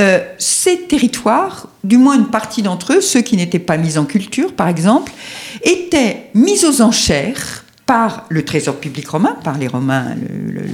euh, 0.00 0.20
ces 0.36 0.82
territoires, 0.82 1.68
du 1.82 1.96
moins 1.96 2.16
une 2.16 2.28
partie 2.28 2.60
d'entre 2.60 2.92
eux, 2.92 3.00
ceux 3.00 3.22
qui 3.22 3.38
n'étaient 3.38 3.58
pas 3.58 3.78
mis 3.78 3.96
en 3.96 4.04
culture 4.04 4.52
par 4.52 4.68
exemple, 4.68 5.12
étaient 5.62 6.28
mis 6.34 6.66
aux 6.66 6.82
enchères 6.82 7.59
par 7.90 8.24
le 8.28 8.44
trésor 8.44 8.76
public 8.76 9.08
romain, 9.08 9.36
par 9.42 9.58
les 9.58 9.66
Romains, 9.66 10.14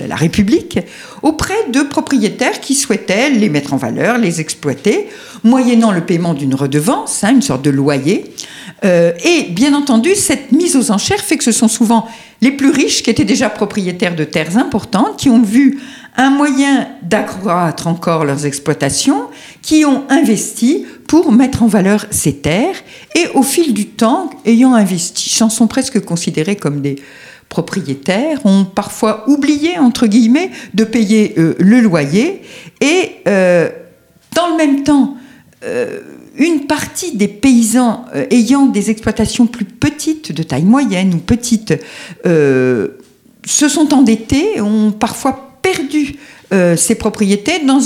la 0.07 0.17
République, 0.17 0.79
auprès 1.23 1.71
de 1.73 1.81
propriétaires 1.81 2.61
qui 2.61 2.75
souhaitaient 2.75 3.31
les 3.31 3.49
mettre 3.49 3.73
en 3.73 3.79
valeur, 3.79 4.19
les 4.19 4.43
exploiter, 4.43 5.09
moyennant 5.43 5.93
le 5.93 6.03
paiement 6.03 6.35
d'une 6.35 6.55
redevance, 6.55 7.25
hein, 7.25 7.31
une 7.33 7.41
sorte 7.41 7.63
de 7.63 7.71
loyer. 7.71 8.35
Euh, 8.85 9.13
et 9.25 9.45
bien 9.45 9.73
entendu, 9.73 10.15
cette 10.15 10.53
mise 10.53 10.77
aux 10.77 10.91
enchères 10.91 11.21
fait 11.21 11.39
que 11.39 11.45
ce 11.45 11.53
sont 11.53 11.69
souvent 11.69 12.07
les 12.43 12.51
plus 12.51 12.69
riches 12.69 13.03
qui 13.03 13.09
étaient 13.09 13.25
déjà 13.25 13.49
propriétaires 13.49 14.15
de 14.15 14.25
terres 14.25 14.59
importantes, 14.59 15.17
qui 15.17 15.31
ont 15.31 15.41
vu 15.41 15.81
un 16.17 16.31
moyen 16.31 16.89
d'accroître 17.03 17.87
encore 17.87 18.25
leurs 18.25 18.47
exploitations, 18.47 19.29
qui 19.63 19.85
ont 19.85 20.05
investi 20.09 20.87
pour 21.07 21.33
mettre 21.33 21.63
en 21.63 21.67
valeur 21.67 22.07
ces 22.11 22.37
terres, 22.37 22.77
et 23.15 23.29
au 23.35 23.43
fil 23.43 23.75
du 23.75 23.87
temps, 23.87 24.31
ayant 24.45 24.75
investi, 24.75 25.29
s'en 25.29 25.51
sont 25.51 25.67
presque 25.67 26.05
considérés 26.05 26.57
comme 26.57 26.81
des, 26.81 26.97
propriétaires 27.49 28.45
ont 28.45 28.65
parfois 28.65 29.29
oublié, 29.29 29.79
entre 29.79 30.07
guillemets, 30.07 30.51
de 30.75 30.85
payer 30.85 31.35
le 31.37 31.81
loyer 31.81 32.43
et 32.81 33.13
dans 33.25 34.49
le 34.51 34.57
même 34.57 34.83
temps, 34.83 35.17
une 36.37 36.67
partie 36.67 37.17
des 37.17 37.29
paysans 37.29 38.05
ayant 38.31 38.67
des 38.67 38.91
exploitations 38.91 39.47
plus 39.47 39.65
petites, 39.65 40.33
de 40.33 40.43
taille 40.43 40.65
moyenne 40.65 41.15
ou 41.15 41.19
petite, 41.19 41.75
se 42.25 43.69
sont 43.69 43.95
endettés, 43.95 44.61
ont 44.61 44.93
parfois 44.93 45.56
perdu 45.67 46.15
euh, 46.53 46.77
ces 46.77 46.95
propriétés 46.95 47.65
dans 47.65 47.81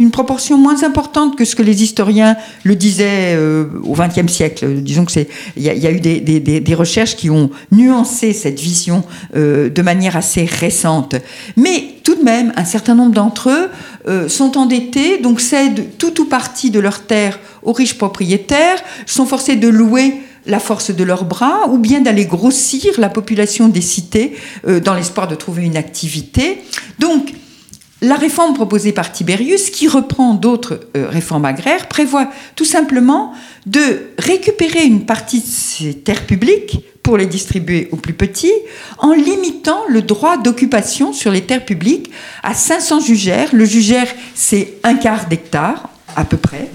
une 0.00 0.10
proportion 0.10 0.58
moins 0.58 0.82
importante 0.82 1.36
que 1.36 1.44
ce 1.44 1.54
que 1.54 1.62
les 1.62 1.84
historiens 1.84 2.36
le 2.64 2.74
disaient 2.74 3.36
euh, 3.36 3.66
au 3.84 3.94
XXe 3.94 4.32
siècle. 4.32 4.66
Disons 4.82 5.04
que 5.04 5.12
c'est, 5.12 5.28
il 5.56 5.62
y, 5.62 5.86
a 5.86 5.90
eu 5.92 6.00
des, 6.00 6.74
recherches 6.74 7.14
qui 7.14 7.30
ont 7.30 7.50
nuancé 7.70 8.32
cette 8.32 8.58
vision 8.58 9.04
euh, 9.36 9.68
de 9.68 9.82
manière 9.82 10.16
assez 10.16 10.44
récente. 10.44 11.14
Mais 11.56 11.84
tout 12.02 12.16
de 12.16 12.24
même, 12.24 12.52
un 12.56 12.64
certain 12.64 12.96
nombre 12.96 13.12
d'entre 13.12 13.50
eux 13.50 14.28
sont 14.28 14.56
endettés, 14.58 15.18
donc 15.18 15.40
cèdent 15.40 15.96
tout 15.98 16.20
ou 16.20 16.24
partie 16.24 16.70
de 16.70 16.80
leurs 16.80 17.02
terres 17.06 17.38
aux 17.62 17.72
riches 17.72 17.96
propriétaires, 17.98 18.82
sont 19.06 19.26
forcés 19.26 19.54
de 19.54 19.68
louer 19.68 20.14
la 20.46 20.58
force 20.58 20.90
de 20.90 21.04
leurs 21.04 21.24
bras 21.24 21.68
ou 21.68 21.78
bien 21.78 22.00
d'aller 22.00 22.26
grossir 22.26 22.92
la 22.98 23.08
population 23.08 23.68
des 23.68 23.80
cités 23.80 24.36
dans 24.66 24.94
l'espoir 24.94 25.28
de 25.28 25.34
trouver 25.34 25.64
une 25.64 25.76
activité. 25.76 26.58
Donc, 26.98 27.32
la 28.02 28.14
réforme 28.14 28.54
proposée 28.54 28.92
par 28.92 29.12
Tiberius, 29.12 29.68
qui 29.68 29.86
reprend 29.86 30.34
d'autres 30.34 30.80
euh, 30.96 31.08
réformes 31.08 31.44
agraires, 31.44 31.86
prévoit 31.86 32.30
tout 32.56 32.64
simplement 32.64 33.34
de 33.66 34.00
récupérer 34.18 34.84
une 34.84 35.04
partie 35.04 35.40
de 35.40 35.46
ces 35.46 35.94
terres 35.94 36.24
publiques 36.24 36.78
pour 37.02 37.18
les 37.18 37.26
distribuer 37.26 37.88
aux 37.92 37.96
plus 37.96 38.14
petits, 38.14 38.52
en 38.98 39.12
limitant 39.12 39.80
le 39.88 40.00
droit 40.00 40.38
d'occupation 40.38 41.12
sur 41.12 41.30
les 41.30 41.42
terres 41.42 41.64
publiques 41.64 42.10
à 42.42 42.54
500 42.54 43.00
jugères. 43.00 43.50
Le 43.52 43.64
jugère, 43.64 44.08
c'est 44.34 44.78
un 44.82 44.94
quart 44.94 45.26
d'hectare, 45.28 45.90
à 46.16 46.24
peu 46.24 46.36
près. 46.36 46.70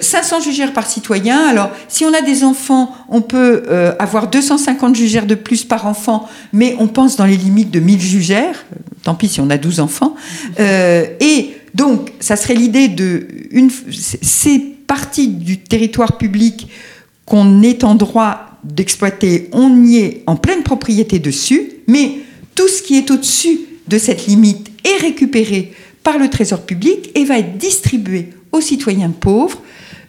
500 0.00 0.36
euh, 0.36 0.40
jugères 0.40 0.72
par 0.72 0.86
citoyen. 0.86 1.46
Alors, 1.46 1.70
si 1.88 2.04
on 2.04 2.12
a 2.12 2.22
des 2.22 2.44
enfants, 2.44 2.94
on 3.08 3.20
peut 3.20 3.64
euh, 3.68 3.92
avoir 3.98 4.28
250 4.28 4.94
jugères 4.96 5.26
de 5.26 5.34
plus 5.34 5.64
par 5.64 5.86
enfant, 5.86 6.28
mais 6.52 6.76
on 6.78 6.88
pense 6.88 7.16
dans 7.16 7.26
les 7.26 7.36
limites 7.36 7.70
de 7.70 7.80
1000 7.80 8.00
jugères. 8.00 8.64
Tant 9.02 9.14
pis 9.14 9.28
si 9.28 9.40
on 9.40 9.50
a 9.50 9.58
12 9.58 9.80
enfants. 9.80 10.14
Euh, 10.58 11.06
et 11.20 11.56
donc, 11.74 12.12
ça 12.20 12.36
serait 12.36 12.54
l'idée 12.54 12.88
de 12.88 13.26
une, 13.50 13.70
ces 13.90 14.58
parties 14.86 15.28
du 15.28 15.58
territoire 15.58 16.16
public 16.16 16.68
qu'on 17.26 17.62
est 17.62 17.84
en 17.84 17.94
droit 17.94 18.50
d'exploiter, 18.64 19.48
on 19.52 19.84
y 19.84 19.98
est 19.98 20.22
en 20.26 20.36
pleine 20.36 20.62
propriété 20.62 21.18
dessus, 21.18 21.70
mais 21.86 22.18
tout 22.54 22.68
ce 22.68 22.82
qui 22.82 22.96
est 22.96 23.10
au-dessus 23.10 23.60
de 23.88 23.98
cette 23.98 24.26
limite 24.26 24.70
est 24.84 25.02
récupéré 25.02 25.72
par 26.02 26.18
le 26.18 26.28
trésor 26.28 26.62
public 26.62 27.10
et 27.14 27.24
va 27.24 27.38
être 27.38 27.58
distribué 27.58 28.30
aux 28.52 28.60
citoyens 28.60 29.10
pauvres 29.10 29.60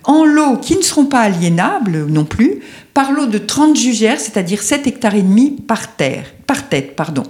en 0.06 0.24
lots 0.26 0.58
qui 0.58 0.76
ne 0.76 0.82
seront 0.82 1.06
pas 1.06 1.22
aliénables 1.22 2.06
non 2.08 2.26
plus, 2.26 2.62
par 2.94 3.12
lot 3.12 3.26
de 3.26 3.38
30 3.38 3.76
jugères, 3.76 4.20
c'est-à-dire 4.20 4.62
7 4.62 4.88
hectares 4.88 5.16
et 5.16 5.22
demi 5.22 5.52
par 5.52 5.96
terre, 5.96 6.26
par 6.48 6.70
tête, 6.70 6.96
pardon. 6.96 7.24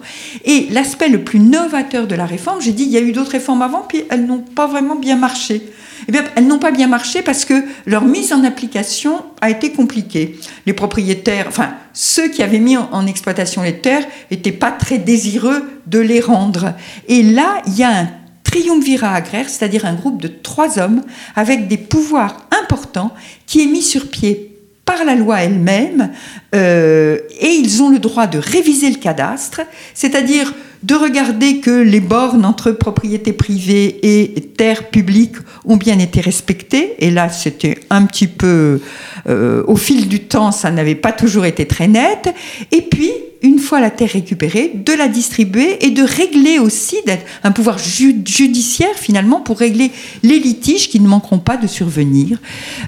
Et 0.43 0.67
l'aspect 0.69 1.09
le 1.09 1.23
plus 1.23 1.39
novateur 1.39 2.05
de 2.05 2.15
la 2.15 2.25
réforme, 2.25 2.61
j'ai 2.61 2.71
dit, 2.71 2.83
il 2.83 2.91
y 2.91 2.97
a 2.97 3.01
eu 3.01 3.11
d'autres 3.11 3.31
réformes 3.31 3.63
avant, 3.63 3.83
puis 3.87 4.03
elles 4.09 4.25
n'ont 4.25 4.39
pas 4.39 4.67
vraiment 4.67 4.95
bien 4.95 5.15
marché. 5.15 5.63
Eh 6.07 6.11
bien, 6.11 6.23
elles 6.35 6.45
n'ont 6.45 6.59
pas 6.59 6.71
bien 6.71 6.87
marché 6.87 7.21
parce 7.21 7.45
que 7.45 7.63
leur 7.85 8.05
mise 8.05 8.31
en 8.31 8.43
application 8.43 9.23
a 9.41 9.49
été 9.49 9.71
compliquée. 9.71 10.37
Les 10.65 10.73
propriétaires, 10.73 11.45
enfin, 11.47 11.69
ceux 11.93 12.27
qui 12.27 12.43
avaient 12.43 12.59
mis 12.59 12.77
en 12.77 13.07
exploitation 13.07 13.63
les 13.63 13.79
terres 13.79 14.05
n'étaient 14.29 14.51
pas 14.51 14.71
très 14.71 14.97
désireux 14.97 15.63
de 15.87 15.99
les 15.99 16.19
rendre. 16.19 16.73
Et 17.07 17.23
là, 17.23 17.61
il 17.65 17.77
y 17.77 17.83
a 17.83 18.01
un 18.01 18.07
triumvirat 18.43 19.13
agraire, 19.13 19.49
c'est-à-dire 19.49 19.85
un 19.85 19.95
groupe 19.95 20.21
de 20.21 20.27
trois 20.27 20.79
hommes 20.79 21.01
avec 21.35 21.67
des 21.67 21.77
pouvoirs 21.77 22.44
importants 22.65 23.13
qui 23.45 23.61
est 23.61 23.67
mis 23.67 23.81
sur 23.81 24.09
pied 24.09 24.51
par 24.85 25.03
la 25.03 25.15
loi 25.15 25.41
elle-même, 25.41 26.11
euh, 26.53 27.17
et 27.39 27.49
ils 27.49 27.81
ont 27.81 27.89
le 27.89 27.97
droit 27.97 28.27
de 28.27 28.37
réviser 28.37 28.89
le 28.91 28.97
cadastre, 28.97 29.61
c'est-à-dire 29.95 30.53
de 30.83 30.93
regarder 30.93 31.59
que 31.59 31.71
les 31.71 31.99
bornes 31.99 32.45
entre 32.45 32.71
propriété 32.71 33.33
privée 33.33 33.99
et 34.03 34.41
terres 34.41 34.89
publiques 34.89 35.37
ont 35.65 35.77
bien 35.77 35.97
été 35.97 36.21
respectées. 36.21 36.93
Et 36.99 37.09
là, 37.09 37.29
c'était 37.29 37.79
un 37.89 38.05
petit 38.05 38.27
peu, 38.27 38.81
euh, 39.27 39.63
au 39.65 39.75
fil 39.75 40.07
du 40.07 40.19
temps, 40.19 40.51
ça 40.51 40.69
n'avait 40.69 40.93
pas 40.93 41.11
toujours 41.11 41.45
été 41.45 41.65
très 41.65 41.87
net. 41.87 42.31
Et 42.71 42.83
puis, 42.83 43.11
une 43.45 43.59
fois 43.59 43.79
la 43.79 43.91
terre 43.91 44.09
récupérée, 44.09 44.71
de 44.73 44.91
la 44.93 45.07
distribuer 45.07 45.85
et 45.85 45.91
de 45.91 46.01
régler 46.01 46.57
aussi, 46.57 46.97
d'être 47.05 47.23
un 47.43 47.51
pouvoir 47.51 47.77
judiciaire 47.77 48.95
finalement 48.95 49.39
pour 49.39 49.59
régler 49.59 49.91
les 50.23 50.39
litiges 50.39 50.89
qui 50.89 50.99
ne 50.99 51.07
manqueront 51.07 51.37
pas 51.37 51.55
de 51.55 51.67
survenir. 51.67 52.39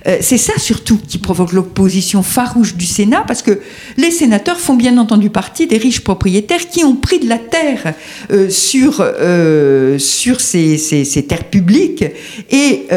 Euh, 0.08 0.18
c'est 0.20 0.38
ça 0.38 0.54
surtout 0.58 0.98
qui 1.08 1.20
provoque 1.20 1.54
l'opposition 1.54 2.24
farouche 2.24 2.76
du 2.76 2.88
Sénat, 2.88 3.24
parce 3.28 3.44
que 3.44 3.60
les 3.98 4.10
sénateurs 4.10 4.60
font 4.60 4.74
bien 4.74 4.98
entendu 4.98 5.30
partie 5.30 5.68
des 5.68 5.78
riches 5.78 6.02
propriétaires 6.02 6.68
qui 6.68 6.84
ont 6.84 6.96
pris 6.96 7.20
de 7.20 7.30
la 7.30 7.38
terre 7.38 7.94
euh, 8.32 8.50
sur, 8.50 8.98
euh, 9.00 10.00
sur 10.00 10.42
ces, 10.42 10.78
ces, 10.78 11.24
terres 11.28 11.50
publiques 11.50 12.06
et 12.50 12.88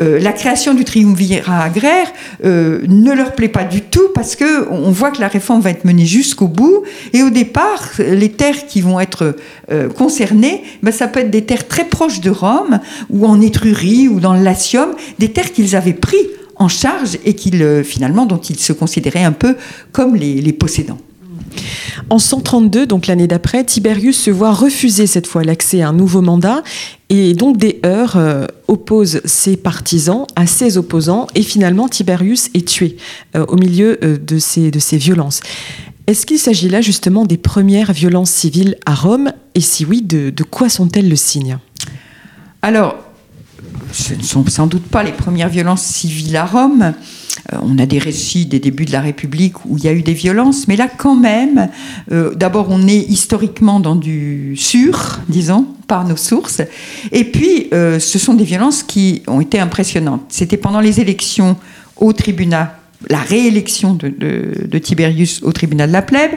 la 0.00 0.32
création 0.32 0.74
du 0.74 0.84
triumvirat 0.84 1.62
agraire 1.62 2.10
ne 2.42 3.12
leur 3.12 3.34
plaît 3.34 3.48
pas 3.48 3.64
du 3.64 3.82
tout 3.82 4.08
parce 4.14 4.34
que 4.34 4.68
on 4.70 4.90
voit 4.90 5.10
que 5.10 5.20
la 5.20 5.28
réforme 5.28 5.60
va 5.60 5.70
être 5.70 5.84
menée 5.84 6.06
jusqu'au 6.06 6.48
bout 6.48 6.84
et 7.12 7.22
au 7.22 7.30
départ, 7.30 7.90
les 7.98 8.30
terres 8.30 8.66
qui 8.66 8.80
vont 8.80 9.00
être 9.00 9.36
euh, 9.70 9.88
concernées, 9.88 10.62
ben, 10.82 10.92
ça 10.92 11.08
peut 11.08 11.20
être 11.20 11.30
des 11.30 11.44
terres 11.44 11.66
très 11.66 11.84
proches 11.84 12.20
de 12.20 12.30
Rome, 12.30 12.80
ou 13.10 13.26
en 13.26 13.40
Étrurie, 13.40 14.08
ou 14.08 14.20
dans 14.20 14.34
le 14.34 14.42
Latium, 14.42 14.90
des 15.18 15.32
terres 15.32 15.52
qu'ils 15.52 15.76
avaient 15.76 15.92
pris 15.92 16.16
en 16.56 16.68
charge 16.68 17.18
et 17.24 17.34
qu'ils, 17.34 17.62
euh, 17.62 17.82
finalement, 17.82 18.26
dont 18.26 18.38
ils 18.38 18.58
se 18.58 18.72
considéraient 18.72 19.24
un 19.24 19.32
peu 19.32 19.56
comme 19.92 20.14
les, 20.16 20.52
possédants. 20.52 20.98
En 22.10 22.18
132, 22.18 22.86
donc 22.86 23.06
l'année 23.06 23.26
d'après, 23.26 23.64
Tiberius 23.64 24.18
se 24.20 24.30
voit 24.30 24.52
refuser 24.52 25.06
cette 25.06 25.26
fois 25.26 25.42
l'accès 25.42 25.82
à 25.82 25.88
un 25.88 25.92
nouveau 25.92 26.20
mandat 26.20 26.62
et 27.08 27.34
donc 27.34 27.56
des 27.56 27.80
heurts 27.84 28.16
euh, 28.16 28.46
opposent 28.68 29.20
ses 29.24 29.56
partisans 29.56 30.26
à 30.36 30.46
ses 30.46 30.76
opposants 30.78 31.26
et 31.34 31.42
finalement 31.42 31.88
Tiberius 31.88 32.50
est 32.54 32.66
tué 32.66 32.96
au 33.34 33.56
milieu 33.56 33.96
de, 33.96 34.38
ces, 34.38 34.70
de 34.70 34.78
ces 34.78 34.96
violences. 34.96 35.40
Est-ce 36.06 36.24
qu'il 36.24 36.38
s'agit 36.38 36.68
là 36.68 36.80
justement 36.80 37.24
des 37.24 37.36
premières 37.36 37.92
violences 37.92 38.30
civiles 38.30 38.76
à 38.86 38.94
Rome 38.94 39.32
Et 39.56 39.60
si 39.60 39.84
oui, 39.84 40.02
de, 40.02 40.32
quoi 40.44 40.68
sont-elles 40.68 41.08
le 41.08 41.16
signe 41.16 41.58
Alors, 42.62 42.94
ce 43.90 44.14
ne 44.14 44.22
sont 44.22 44.46
sans 44.46 44.68
doute 44.68 44.86
pas 44.86 45.02
les 45.02 45.10
premières 45.10 45.48
violences 45.48 45.82
civiles 45.82 46.36
à 46.36 46.46
Rome. 46.46 46.94
Euh, 47.52 47.56
on 47.60 47.76
a 47.80 47.86
des 47.86 47.98
récits 47.98 48.46
des 48.46 48.60
débuts 48.60 48.84
de 48.84 48.92
la 48.92 49.00
République 49.00 49.64
où 49.64 49.78
il 49.78 49.84
y 49.84 49.88
a 49.88 49.92
eu 49.92 50.02
des 50.02 50.12
violences, 50.12 50.68
mais 50.68 50.76
là 50.76 50.86
quand 50.86 51.16
même, 51.16 51.70
euh, 52.12 52.32
d'abord 52.36 52.68
on 52.70 52.86
est 52.86 53.10
historiquement 53.10 53.80
dans 53.80 53.96
du 53.96 54.56
sûr, 54.56 55.18
disons, 55.28 55.66
par 55.88 56.06
nos 56.06 56.16
sources, 56.16 56.62
et 57.10 57.24
puis 57.24 57.68
euh, 57.74 57.98
ce 57.98 58.18
sont 58.18 58.34
des 58.34 58.44
violences 58.44 58.84
qui 58.84 59.22
ont 59.26 59.40
été 59.40 59.58
impressionnantes. 59.58 60.22
C'était 60.28 60.56
pendant 60.56 60.80
les 60.80 61.00
élections 61.00 61.56
au 61.96 62.12
tribunal 62.12 62.70
la 63.08 63.18
réélection 63.18 63.94
de, 63.94 64.78
Tiberius 64.78 65.42
au 65.42 65.52
tribunal 65.52 65.88
de 65.88 65.92
la 65.92 66.02
plèbe. 66.02 66.32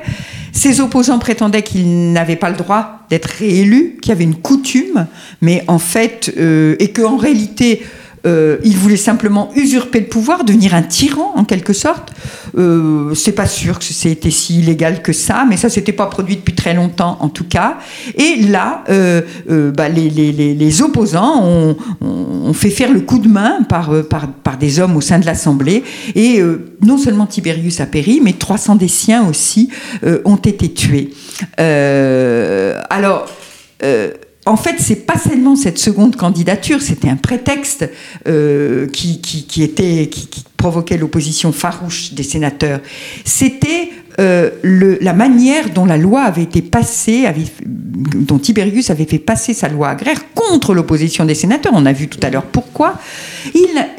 Ses 0.52 0.82
opposants 0.82 1.20
prétendaient 1.20 1.62
qu'il 1.62 2.12
n'avait 2.12 2.36
pas 2.36 2.50
le 2.50 2.58
droit 2.58 3.06
d'être 3.10 3.26
réélu, 3.26 3.98
qu'il 4.02 4.10
y 4.10 4.12
avait 4.12 4.24
une 4.24 4.36
coutume, 4.36 5.08
mais 5.42 5.64
en 5.68 5.80
fait, 5.80 6.34
euh, 6.38 6.76
et 6.80 6.92
qu'en 6.92 7.18
réalité, 7.18 7.84
euh, 8.26 8.58
il 8.64 8.76
voulait 8.78 8.98
simplement 8.98 9.52
usurper 9.56 10.02
le 10.02 10.08
pouvoir, 10.08 10.44
devenir 10.44 10.74
un 10.74 10.82
tyran 10.82 11.34
en 11.36 11.46
quelque 11.46 11.74
sorte. 11.74 12.12
Euh, 12.58 13.14
c'est 13.16 13.32
pas 13.32 13.46
sûr 13.46 13.80
que 13.80 13.86
c'était 13.86 14.32
si 14.32 14.60
illégal 14.60 15.02
que 15.02 15.14
ça, 15.14 15.46
mais 15.48 15.58
ça 15.58 15.70
s'était 15.70 15.94
pas 15.94 16.08
produit 16.08 16.36
depuis 16.36 16.56
très 16.56 16.74
longtemps 16.74 17.18
en 17.22 17.30
tout 17.30 17.44
cas. 17.44 17.78
Et 18.18 18.42
là, 18.48 18.84
euh, 18.90 19.22
euh, 19.50 19.72
bah, 19.72 19.90
les, 19.90 20.10
les, 20.10 20.32
les, 20.32 20.82
opposants 20.82 21.44
ont, 21.44 21.78
ont, 22.02 22.54
fait 22.54 22.70
faire 22.70 22.92
le 22.92 23.02
coup 23.02 23.20
de 23.20 23.28
main 23.28 23.64
par, 23.68 23.92
par, 24.10 24.28
par 24.28 24.58
des 24.58 24.80
hommes 24.80 24.96
au 24.96 25.02
sein 25.02 25.20
de 25.20 25.26
l'Assemblée. 25.26 25.84
Et 26.16 26.42
non 26.82 26.98
seulement 26.98 27.26
Tiberius 27.26 27.80
a 27.80 27.86
péri, 27.86 28.20
mais 28.24 28.34
300 28.34 28.76
des 28.76 28.88
siens 28.88 29.28
aussi 29.28 29.70
ont 30.26 30.38
été 30.38 30.74
tués. 30.74 31.12
alors 31.58 33.28
en 34.46 34.58
fait, 34.58 34.76
c'est 34.80 35.06
pas 35.06 35.18
seulement 35.18 35.56
cette 35.56 35.78
seconde 35.78 36.16
candidature, 36.16 36.82
c'était 36.82 37.10
un 37.10 37.18
prétexte 37.18 37.90
euh, 38.28 38.88
qui, 38.88 39.22
qui, 39.22 39.64
était, 39.64 40.08
qui, 40.10 40.28
provoquait 40.58 40.98
l'opposition 40.98 41.52
farouche 41.52 42.14
des 42.14 42.24
sénateurs. 42.24 42.82
C'était 43.24 43.90
euh, 44.20 44.50
la 44.64 45.14
manière 45.14 45.70
dont 45.70 45.86
la 45.86 45.98
loi 45.98 46.24
avait 46.24 46.44
été 46.44 46.62
passée, 46.62 47.26
dont 47.66 48.40
Tiberius 48.40 48.90
avait 48.90 49.06
fait 49.06 49.20
passer 49.20 49.54
sa 49.54 49.70
loi 49.70 49.90
agraire 49.90 50.34
contre 50.34 50.74
l'opposition 50.74 51.24
des 51.24 51.36
sénateurs. 51.36 51.72
On 51.76 51.86
a 51.86 51.94
vu 51.94 52.10
tout 52.10 52.20
à 52.24 52.30
l'heure 52.30 52.46
pourquoi. 52.46 52.96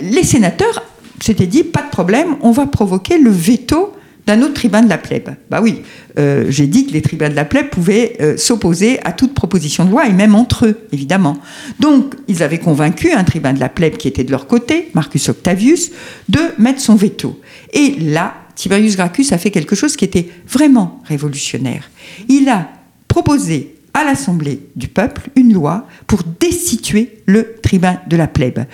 les 0.02 0.22
sénateurs 0.22 0.82
s'étaient 1.22 1.46
dit 1.46 1.64
pas 1.64 1.82
de 1.82 1.90
problème, 1.90 2.36
on 2.42 2.50
va 2.50 2.66
provoquer 2.66 3.18
le 3.18 3.30
veto 3.30 3.94
d'un 4.26 4.42
autre 4.42 4.54
tribun 4.54 4.82
de 4.82 4.88
la 4.88 4.98
plèbe. 4.98 5.30
Bah 5.50 5.60
oui, 5.62 5.82
euh, 6.18 6.46
j'ai 6.48 6.66
dit 6.66 6.86
que 6.86 6.92
les 6.92 7.02
tribuns 7.02 7.28
de 7.28 7.34
la 7.34 7.44
plèbe 7.44 7.70
pouvaient 7.70 8.16
euh, 8.20 8.36
s'opposer 8.36 9.00
à 9.04 9.12
toute 9.12 9.34
proposition 9.34 9.84
de 9.84 9.90
loi, 9.90 10.06
et 10.06 10.12
même 10.12 10.34
entre 10.34 10.66
eux, 10.66 10.80
évidemment. 10.92 11.38
Donc, 11.78 12.14
ils 12.28 12.42
avaient 12.42 12.58
convaincu 12.58 13.12
un 13.12 13.24
tribun 13.24 13.52
de 13.52 13.60
la 13.60 13.68
plèbe 13.68 13.96
qui 13.96 14.08
était 14.08 14.24
de 14.24 14.30
leur 14.30 14.46
côté, 14.46 14.88
Marcus 14.94 15.28
Octavius, 15.28 15.90
de 16.28 16.40
mettre 16.58 16.80
son 16.80 16.94
veto. 16.94 17.40
Et 17.72 17.96
là, 18.00 18.34
Tiberius 18.54 18.96
Gracchus 18.96 19.32
a 19.32 19.38
fait 19.38 19.50
quelque 19.50 19.74
chose 19.74 19.96
qui 19.96 20.04
était 20.04 20.28
vraiment 20.46 21.00
révolutionnaire. 21.06 21.90
Il 22.28 22.48
a 22.48 22.68
proposé 23.08 23.74
à 23.94 24.04
l'Assemblée 24.04 24.60
du 24.76 24.88
peuple 24.88 25.30
une 25.34 25.52
loi 25.52 25.86
pour 26.06 26.22
destituer 26.38 27.22
le 27.26 27.54
tribun 27.62 28.00
de 28.06 28.16
la 28.16 28.26
plèbe. 28.26 28.64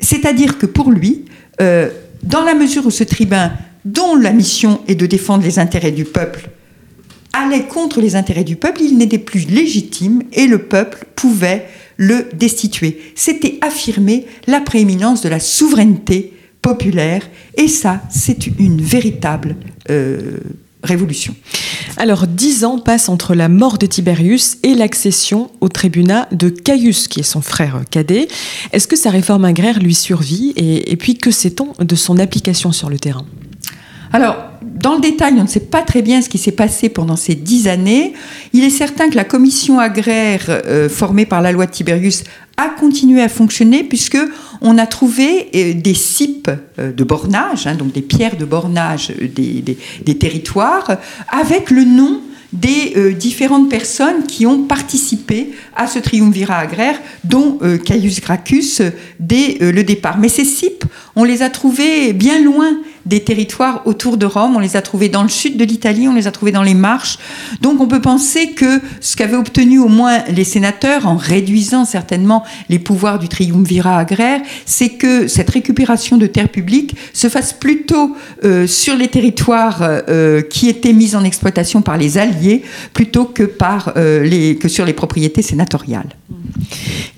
C'est-à-dire 0.00 0.58
que 0.58 0.66
pour 0.66 0.90
lui, 0.90 1.24
euh, 1.60 1.90
dans 2.22 2.42
la 2.42 2.54
mesure 2.54 2.86
où 2.86 2.90
ce 2.90 3.04
tribun, 3.04 3.52
dont 3.86 4.16
la 4.16 4.32
mission 4.32 4.80
est 4.88 4.96
de 4.96 5.06
défendre 5.06 5.44
les 5.44 5.60
intérêts 5.60 5.92
du 5.92 6.04
peuple, 6.04 6.50
allait 7.32 7.66
contre 7.66 8.00
les 8.00 8.16
intérêts 8.16 8.44
du 8.44 8.56
peuple, 8.56 8.82
il 8.82 8.98
n'était 8.98 9.18
plus 9.18 9.46
légitime 9.48 10.22
et 10.32 10.48
le 10.48 10.58
peuple 10.58 11.06
pouvait 11.14 11.68
le 11.96 12.28
destituer. 12.34 13.00
C'était 13.14 13.58
affirmer 13.60 14.26
la 14.48 14.60
prééminence 14.60 15.22
de 15.22 15.28
la 15.28 15.38
souveraineté 15.38 16.32
populaire 16.62 17.22
et 17.56 17.68
ça, 17.68 18.02
c'est 18.10 18.48
une 18.58 18.82
véritable 18.82 19.54
euh, 19.88 20.38
révolution. 20.82 21.36
Alors, 21.96 22.26
dix 22.26 22.64
ans 22.64 22.80
passent 22.80 23.08
entre 23.08 23.36
la 23.36 23.48
mort 23.48 23.78
de 23.78 23.86
Tiberius 23.86 24.58
et 24.64 24.74
l'accession 24.74 25.50
au 25.60 25.68
tribunat 25.68 26.28
de 26.32 26.48
Caius, 26.48 27.06
qui 27.06 27.20
est 27.20 27.22
son 27.22 27.40
frère 27.40 27.82
cadet. 27.88 28.26
Est-ce 28.72 28.88
que 28.88 28.96
sa 28.96 29.10
réforme 29.10 29.44
agraire 29.44 29.78
lui 29.78 29.94
survit 29.94 30.52
et, 30.56 30.90
et 30.90 30.96
puis 30.96 31.16
que 31.16 31.30
sait-on 31.30 31.72
de 31.78 31.94
son 31.94 32.18
application 32.18 32.72
sur 32.72 32.90
le 32.90 32.98
terrain? 32.98 33.24
Alors, 34.16 34.36
dans 34.62 34.94
le 34.94 35.02
détail, 35.02 35.34
on 35.36 35.42
ne 35.42 35.46
sait 35.46 35.60
pas 35.60 35.82
très 35.82 36.00
bien 36.00 36.22
ce 36.22 36.30
qui 36.30 36.38
s'est 36.38 36.50
passé 36.50 36.88
pendant 36.88 37.16
ces 37.16 37.34
dix 37.34 37.68
années. 37.68 38.14
Il 38.54 38.64
est 38.64 38.70
certain 38.70 39.10
que 39.10 39.14
la 39.14 39.24
commission 39.24 39.78
agraire 39.78 40.46
euh, 40.48 40.88
formée 40.88 41.26
par 41.26 41.42
la 41.42 41.52
loi 41.52 41.66
de 41.66 41.70
Tiberius 41.70 42.24
a 42.56 42.70
continué 42.70 43.20
à 43.20 43.28
fonctionner 43.28 43.84
puisque 43.84 44.16
on 44.62 44.78
a 44.78 44.86
trouvé 44.86 45.50
euh, 45.54 45.74
des 45.74 45.92
cipes 45.92 46.50
euh, 46.78 46.92
de 46.92 47.04
bornage, 47.04 47.66
hein, 47.66 47.74
donc 47.74 47.92
des 47.92 48.00
pierres 48.00 48.38
de 48.38 48.46
bornage 48.46 49.08
des, 49.08 49.76
territoires, 50.18 50.96
avec 51.28 51.70
le 51.70 51.84
nom 51.84 52.22
des 52.54 53.12
différentes 53.12 53.68
personnes 53.68 54.24
qui 54.26 54.46
ont 54.46 54.62
participé 54.62 55.52
à 55.74 55.86
ce 55.86 55.98
triumvirat 55.98 56.56
agraire, 56.56 56.98
dont 57.24 57.58
Caius 57.84 58.20
Gracchus 58.22 58.80
dès 59.20 59.58
le 59.60 59.82
départ. 59.82 60.16
Mais 60.16 60.30
ces 60.30 60.44
cipes, 60.46 60.84
on 61.16 61.24
les 61.24 61.42
a 61.42 61.50
trouvés 61.50 62.12
bien 62.12 62.40
loin 62.40 62.78
des 63.06 63.20
territoires 63.20 63.82
autour 63.86 64.16
de 64.16 64.26
Rome, 64.26 64.56
on 64.56 64.58
les 64.58 64.76
a 64.76 64.82
trouvés 64.82 65.08
dans 65.08 65.22
le 65.22 65.28
sud 65.28 65.56
de 65.56 65.64
l'Italie, 65.64 66.08
on 66.08 66.14
les 66.14 66.26
a 66.26 66.32
trouvés 66.32 66.50
dans 66.50 66.64
les 66.64 66.74
marches. 66.74 67.18
Donc 67.62 67.80
on 67.80 67.86
peut 67.86 68.00
penser 68.00 68.50
que 68.50 68.80
ce 69.00 69.16
qu'avaient 69.16 69.36
obtenu 69.36 69.78
au 69.78 69.88
moins 69.88 70.24
les 70.28 70.44
sénateurs, 70.44 71.06
en 71.06 71.16
réduisant 71.16 71.84
certainement 71.84 72.44
les 72.68 72.80
pouvoirs 72.80 73.18
du 73.18 73.28
triumvirat 73.28 73.98
agraire, 73.98 74.40
c'est 74.64 74.90
que 74.90 75.28
cette 75.28 75.50
récupération 75.50 76.16
de 76.16 76.26
terres 76.26 76.48
publiques 76.48 76.96
se 77.12 77.28
fasse 77.28 77.52
plutôt 77.52 78.16
sur 78.66 78.96
les 78.96 79.08
territoires 79.08 79.82
qui 80.50 80.68
étaient 80.68 80.92
mis 80.92 81.14
en 81.14 81.24
exploitation 81.24 81.82
par 81.82 81.96
les 81.96 82.18
Alliés 82.18 82.62
plutôt 82.92 83.24
que, 83.24 83.42
par, 83.42 83.92
euh, 83.96 84.22
les, 84.22 84.56
que 84.56 84.68
sur 84.68 84.84
les 84.84 84.92
propriétés 84.92 85.42
sénatoriales. 85.42 86.08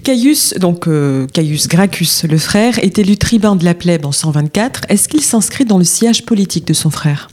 Caius, 0.03 0.55
donc 0.55 0.87
euh, 0.87 1.27
Caius 1.33 1.69
Gracchus, 1.69 2.27
le 2.29 2.39
frère, 2.39 2.79
est 2.79 2.99
élu 2.99 3.17
tribun 3.17 3.57
de 3.57 3.65
la 3.65 3.75
en 4.05 4.13
124. 4.13 4.83
Est-ce 4.89 5.09
qu'il 5.09 5.23
s'inscrit 5.23 5.65
dans 5.65 5.79
le 5.79 5.85
sillage 5.85 6.25
politique 6.25 6.67
de 6.67 6.75
son 6.75 6.91
frère? 6.91 7.29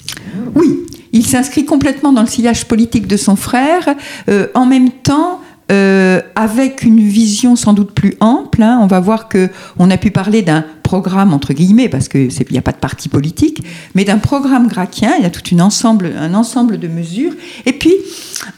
Oui, 0.55 0.79
il 1.11 1.25
s'inscrit 1.25 1.65
complètement 1.65 2.13
dans 2.13 2.21
le 2.21 2.27
sillage 2.27 2.65
politique 2.65 3.07
de 3.07 3.17
son 3.17 3.35
frère. 3.35 3.95
Euh, 4.29 4.47
en 4.53 4.65
même 4.65 4.89
temps, 4.91 5.41
euh, 5.71 6.21
avec 6.35 6.83
une 6.83 6.99
vision 6.99 7.55
sans 7.55 7.73
doute 7.73 7.91
plus 7.91 8.15
ample. 8.19 8.61
Hein. 8.61 8.79
on 8.81 8.87
va 8.87 8.99
voir 8.99 9.27
que 9.27 9.49
on 9.79 9.89
a 9.89 9.97
pu 9.97 10.11
parler 10.11 10.43
d'un 10.43 10.63
programme 10.83 11.33
entre 11.33 11.53
guillemets 11.53 11.89
parce 11.89 12.07
que 12.07 12.19
il 12.19 12.51
n'y 12.51 12.57
a 12.59 12.61
pas 12.61 12.71
de 12.71 12.77
parti 12.77 13.09
politique, 13.09 13.63
mais 13.95 14.05
d'un 14.05 14.19
programme 14.19 14.67
gracchien. 14.67 15.13
Il 15.17 15.23
y 15.23 15.25
a 15.25 15.31
tout 15.31 15.47
une 15.49 15.61
ensemble, 15.61 16.11
un 16.17 16.35
ensemble 16.35 16.77
de 16.77 16.87
mesures. 16.87 17.33
Et 17.65 17.73
puis 17.73 17.93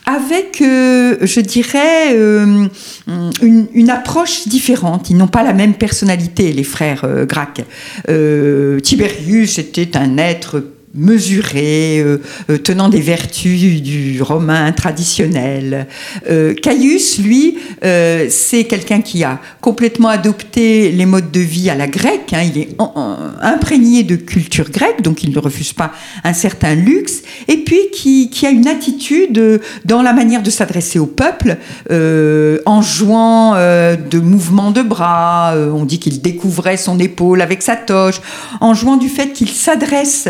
avec, 0.05 0.61
euh, 0.61 1.17
je 1.21 1.39
dirais, 1.39 2.13
euh, 2.13 2.67
une, 3.41 3.89
approche 3.89 4.47
différente. 4.49 5.09
Ils 5.09 5.15
n'ont 5.15 5.27
pas 5.27 5.43
la 5.43 5.53
même 5.53 5.75
personnalité, 5.75 6.51
les 6.51 6.65
frères 6.65 7.05
Gracques. 7.25 7.63
Tiberius 8.83 9.59
était 9.59 9.95
un 9.95 10.17
être 10.17 10.61
mesuré, 10.93 11.99
euh, 11.99 12.17
euh, 12.49 12.57
tenant 12.57 12.89
des 12.89 13.01
vertus 13.01 13.81
du 13.81 14.21
romain 14.21 14.71
traditionnel. 14.71 15.87
Euh, 16.29 16.53
Caius, 16.53 17.19
lui, 17.19 17.57
c'est 18.29 18.65
quelqu'un 18.65 19.01
qui 19.01 19.23
a 19.23 19.39
complètement 19.61 20.09
adopté 20.09 20.91
les 20.91 21.05
modes 21.05 21.31
de 21.31 21.39
vie 21.39 21.69
à 21.69 21.75
la 21.75 21.87
grecque. 21.87 22.33
Hein. 22.33 22.43
il 22.43 22.57
est 22.61 22.69
imprégné 23.41 24.03
de 24.03 24.15
culture 24.15 24.69
grecque, 24.69 25.01
donc 25.01 25.23
il 25.23 25.31
ne 25.31 25.39
refuse 25.39 25.73
pas 25.73 25.91
un 26.23 26.33
certain 26.33 26.75
luxe. 26.75 27.21
Et 27.47 27.57
puis 27.57 27.77
qui, 27.93 28.45
a 28.45 28.49
une 28.49 28.67
attitude 28.67 29.61
dans 29.85 30.01
la 30.01 30.13
manière 30.13 30.43
de 30.43 30.49
s'adresser 30.49 30.99
au 30.99 31.05
peuple, 31.05 31.57
en 31.89 32.81
jouant 32.81 33.53
de 33.53 34.19
mouvements 34.19 34.71
de 34.71 34.81
bras. 34.81 35.55
on 35.55 35.85
dit 35.85 35.99
qu'il 35.99 36.21
découvrait 36.21 36.77
son 36.77 36.99
épaule 36.99 37.41
avec 37.41 37.61
sa 37.61 37.75
toche, 37.75 38.21
en 38.61 38.73
jouant 38.73 38.97
du 38.97 39.09
fait 39.09 39.33
qu'il 39.33 39.49
s'adresse 39.49 40.27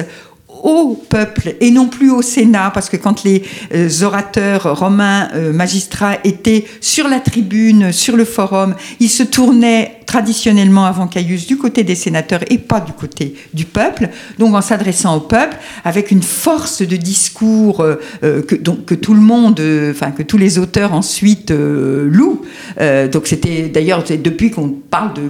au 0.67 1.01
peuple 1.10 1.56
et 1.62 1.71
non 1.71 1.88
plus 1.88 2.12
au 2.12 2.21
Sénat, 2.21 2.71
parce 2.73 2.89
que 2.89 2.97
quand 2.97 3.23
les 3.23 3.43
euh, 3.73 3.89
orateurs 4.03 4.77
romains 4.77 5.30
euh, 5.34 5.53
magistrats 5.53 6.17
étaient 6.25 6.65
sur 6.82 7.08
la 7.08 7.21
tribune, 7.21 7.93
sur 7.93 8.17
le 8.17 8.25
forum, 8.25 8.75
ils 8.99 9.10
se 9.10 9.23
tournaient 9.23 9.96
traditionnellement 10.08 10.86
avant 10.86 11.06
Caius 11.06 11.46
du 11.46 11.58
côté 11.58 11.84
des 11.84 11.93
sénateurs 11.93 12.41
et 12.50 12.58
pas 12.58 12.80
du 12.80 12.93
côté 12.93 13.36
du 13.54 13.65
peuple, 13.65 14.10
donc 14.39 14.56
en 14.56 14.62
s'adressant 14.62 15.15
au 15.17 15.20
peuple 15.20 15.58
avec 15.86 16.10
une 16.10 16.24
force 16.24 16.82
de 16.82 16.96
discours 16.96 17.82
euh, 17.82 18.41
que, 18.41 18.56
donc, 18.56 18.86
que 18.86 18.96
tout 18.96 19.13
le 19.13 19.22
monde, 19.22 19.62
enfin 19.91 20.10
que 20.10 20.24
tous 20.24 20.39
les 20.39 20.58
auteurs 20.58 20.93
ensuite 20.93 21.52
louent. 21.52 22.41
donc 23.12 23.28
c'était 23.28 23.70
d'ailleurs 23.70 24.04
depuis 24.04 24.50
qu'on 24.50 24.70
parle 24.70 25.13
de 25.13 25.30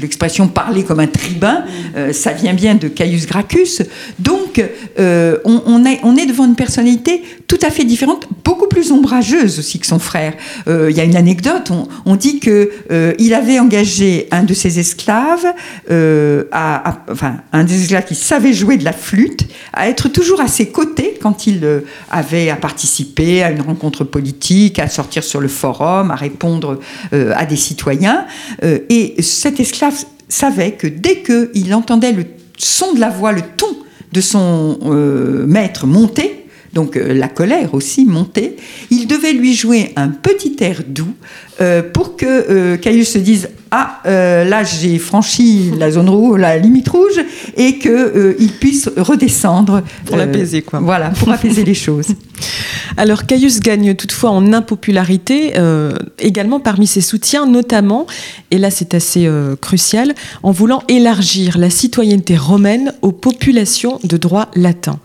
l'expression 0.00 0.48
parler 0.48 0.84
comme 0.84 1.00
un 1.00 1.06
tribun, 1.06 1.64
euh, 1.96 2.12
ça 2.12 2.32
vient 2.32 2.54
bien 2.54 2.74
de 2.74 2.88
Caius 2.88 3.26
Gracchus. 3.26 3.82
Donc, 4.18 4.62
euh, 4.98 5.38
on, 5.44 5.84
est, 5.84 6.00
on, 6.02 6.16
est, 6.16 6.26
devant 6.26 6.46
une 6.46 6.54
personnalité 6.54 7.22
tout 7.46 7.58
à 7.62 7.70
fait 7.70 7.84
différente, 7.84 8.26
beaucoup 8.44 8.68
plus 8.68 8.92
ombrageuse 8.92 9.58
aussi 9.58 9.78
que 9.78 9.86
son 9.86 9.98
frère. 9.98 10.34
Euh, 10.68 10.90
il 10.90 10.96
y 10.96 11.00
a 11.00 11.04
une 11.04 11.16
anecdote, 11.16 11.70
on, 12.06 12.16
dit 12.16 12.38
que 12.38 12.70
il 13.18 13.34
avait 13.34 13.43
engagé 13.58 14.28
un 14.30 14.42
de 14.42 14.54
ses 14.54 14.78
esclaves, 14.78 15.46
à, 15.90 17.04
enfin, 17.10 17.36
un 17.52 17.64
des 17.64 17.82
esclaves 17.82 18.04
qui 18.04 18.14
savait 18.14 18.52
jouer 18.52 18.76
de 18.76 18.84
la 18.84 18.92
flûte, 18.92 19.46
à 19.72 19.88
être 19.88 20.08
toujours 20.08 20.40
à 20.40 20.48
ses 20.48 20.66
côtés 20.66 21.18
quand 21.20 21.46
il 21.46 21.82
avait 22.10 22.50
à 22.50 22.56
participer 22.56 23.42
à 23.42 23.50
une 23.50 23.60
rencontre 23.60 24.04
politique, 24.04 24.78
à 24.78 24.88
sortir 24.88 25.22
sur 25.24 25.40
le 25.40 25.48
forum, 25.48 26.10
à 26.10 26.14
répondre 26.16 26.80
à 27.12 27.46
des 27.46 27.56
citoyens. 27.56 28.26
et 28.62 29.14
cette 29.20 29.60
esclave 29.60 29.94
savait 30.28 30.72
que 30.72 30.86
dès 30.86 31.22
qu'il 31.22 31.74
entendait 31.74 32.12
le 32.12 32.24
son 32.58 32.92
de 32.94 33.00
la 33.00 33.10
voix, 33.10 33.32
le 33.32 33.42
ton 33.42 33.76
de 34.12 34.20
son 34.20 34.78
euh, 34.84 35.44
maître 35.46 35.86
monter, 35.86 36.46
donc 36.72 36.96
euh, 36.96 37.12
la 37.12 37.28
colère 37.28 37.74
aussi 37.74 38.04
monter, 38.04 38.56
il 38.90 39.06
devait 39.06 39.32
lui 39.32 39.54
jouer 39.54 39.92
un 39.96 40.08
petit 40.08 40.56
air 40.60 40.82
doux 40.86 41.14
euh, 41.60 41.82
pour 41.82 42.16
que 42.16 42.76
Caius 42.76 43.12
se 43.12 43.18
dise 43.18 43.48
ah 43.70 44.00
là 44.04 44.62
j'ai 44.62 44.98
franchi 44.98 45.72
la 45.76 45.90
zone 45.90 46.08
rouge, 46.08 46.40
la 46.40 46.56
limite 46.58 46.88
rouge 46.88 47.20
et 47.56 47.78
qu'il 47.78 48.52
puisse 48.60 48.88
redescendre 48.96 49.82
pour 50.06 50.16
l'apaiser 50.16 50.62
quoi. 50.62 50.80
Voilà 50.80 51.10
pour 51.10 51.30
apaiser 51.30 51.64
les 51.64 51.74
choses. 51.74 52.08
Alors 52.96 53.26
Caius 53.26 53.60
gagne 53.60 53.94
toutefois 53.94 54.30
en 54.30 54.52
impopularité, 54.52 55.54
euh, 55.56 55.94
également 56.18 56.60
parmi 56.60 56.86
ses 56.86 57.00
soutiens, 57.00 57.46
notamment, 57.46 58.06
et 58.50 58.58
là 58.58 58.70
c'est 58.70 58.94
assez 58.94 59.26
euh, 59.26 59.56
crucial, 59.56 60.14
en 60.42 60.52
voulant 60.52 60.82
élargir 60.88 61.58
la 61.58 61.70
citoyenneté 61.70 62.36
romaine 62.36 62.94
aux 63.02 63.12
populations 63.12 63.98
de 64.04 64.16
droit 64.16 64.48
latin. 64.54 64.98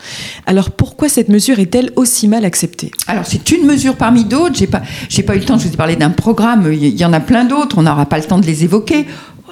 Alors 0.45 0.71
pourquoi 0.71 1.09
cette 1.09 1.29
mesure 1.29 1.59
est-elle 1.59 1.91
aussi 1.95 2.27
mal 2.27 2.45
acceptée? 2.45 2.91
Alors 3.07 3.25
c'est 3.25 3.51
une 3.51 3.65
mesure 3.65 3.95
parmi 3.95 4.23
d'autres, 4.25 4.55
j'ai 4.55 4.67
pas, 4.67 4.81
j'ai 5.09 5.23
pas 5.23 5.35
eu 5.35 5.39
le 5.39 5.45
temps, 5.45 5.57
je 5.57 5.67
vous 5.67 5.73
ai 5.73 5.77
parlé 5.77 5.95
d'un 5.95 6.11
programme, 6.11 6.38
il 6.71 6.97
y 6.97 7.05
en 7.05 7.13
a 7.13 7.19
plein 7.19 7.45
d'autres, 7.45 7.77
on 7.77 7.83
n'aura 7.83 8.05
pas 8.05 8.17
le 8.17 8.23
temps 8.23 8.39
de 8.39 8.45
les 8.45 8.63
évoquer. 8.63 9.05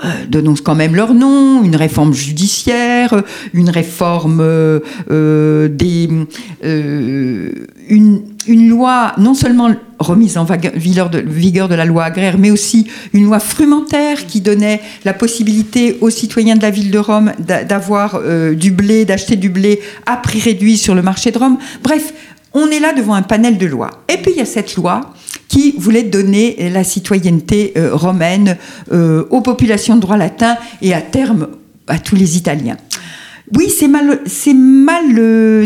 Euh, 0.05 0.09
donnons 0.27 0.53
quand 0.63 0.75
même 0.75 0.95
leur 0.95 1.13
nom, 1.15 1.63
une 1.63 1.75
réforme 1.75 2.13
judiciaire, 2.13 3.23
une 3.53 3.69
réforme 3.69 4.39
euh, 4.41 5.67
des, 5.69 6.07
euh, 6.63 7.49
une, 7.89 8.21
une, 8.47 8.69
loi 8.69 9.13
non 9.17 9.33
seulement 9.33 9.71
remise 9.97 10.37
en 10.37 10.45
vigueur 10.75 11.09
de, 11.09 11.75
la 11.75 11.85
loi 11.85 12.03
agraire, 12.03 12.37
mais 12.37 12.51
aussi 12.51 12.87
une 13.13 13.25
loi 13.25 13.39
frumentaire 13.39 14.27
qui 14.27 14.41
donnait 14.41 14.81
la 15.03 15.13
possibilité 15.13 15.97
aux 16.01 16.11
citoyens 16.11 16.55
de 16.55 16.61
la 16.61 16.69
ville 16.69 16.91
de 16.91 16.99
Rome 16.99 17.31
d'avoir 17.39 18.21
du 18.53 18.69
blé, 18.69 19.05
d'acheter 19.05 19.35
du 19.35 19.49
blé 19.49 19.79
à 20.05 20.17
prix 20.17 20.39
réduit 20.39 20.77
sur 20.77 20.93
le 20.93 21.01
marché 21.01 21.31
de 21.31 21.39
Rome. 21.39 21.57
Bref, 21.81 22.13
on 22.53 22.67
est 22.69 22.79
là 22.79 22.93
devant 22.93 23.15
un 23.15 23.23
panel 23.23 23.57
de 23.57 23.65
lois. 23.65 23.89
Et 24.09 24.17
puis 24.17 24.31
il 24.35 24.37
y 24.37 24.41
a 24.41 24.45
cette 24.45 24.75
loi 24.75 25.13
qui 25.47 25.73
voulait 25.77 26.03
donner 26.03 26.69
la 26.71 26.83
citoyenneté 26.83 27.73
euh, 27.77 27.95
romaine 27.95 28.57
euh, 28.91 29.25
aux 29.29 29.41
populations 29.41 29.95
de 29.95 30.01
droit 30.01 30.17
latin 30.17 30.57
et 30.81 30.93
à 30.93 31.01
terme 31.01 31.47
à 31.87 31.99
tous 31.99 32.15
les 32.15 32.37
Italiens. 32.37 32.77
Oui, 33.55 33.69
c'est 33.69 33.87
mal, 33.87 34.19
mal, 34.53 35.65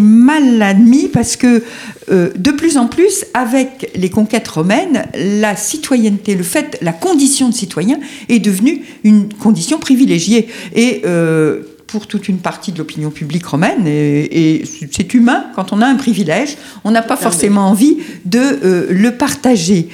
mal 0.00 0.62
admis 0.62 1.08
parce 1.08 1.36
que 1.36 1.62
euh, 2.10 2.30
de 2.36 2.50
plus 2.50 2.76
en 2.76 2.86
plus, 2.86 3.24
avec 3.34 3.90
les 3.94 4.10
conquêtes 4.10 4.46
romaines, 4.48 5.04
la 5.14 5.56
citoyenneté, 5.56 6.34
le 6.34 6.44
fait, 6.44 6.78
la 6.82 6.92
condition 6.92 7.48
de 7.48 7.54
citoyen 7.54 7.98
est 8.28 8.38
devenue 8.38 8.82
une 9.02 9.32
condition 9.32 9.78
privilégiée. 9.78 10.48
Et 10.74 11.02
euh, 11.04 11.62
pour 11.92 12.08
toute 12.08 12.28
une 12.28 12.38
partie 12.38 12.72
de 12.72 12.78
l'opinion 12.78 13.10
publique 13.10 13.46
romaine, 13.46 13.86
et, 13.86 14.64
c'est 14.90 15.14
humain, 15.14 15.46
quand 15.54 15.72
on 15.72 15.80
a 15.80 15.86
un 15.86 15.94
privilège, 15.94 16.56
on 16.82 16.90
n'a 16.90 17.02
pas 17.02 17.16
forcément 17.16 17.68
envie 17.68 17.98
de 18.24 18.40
euh, 18.40 18.86
le 18.90 19.12
partager. 19.12 19.88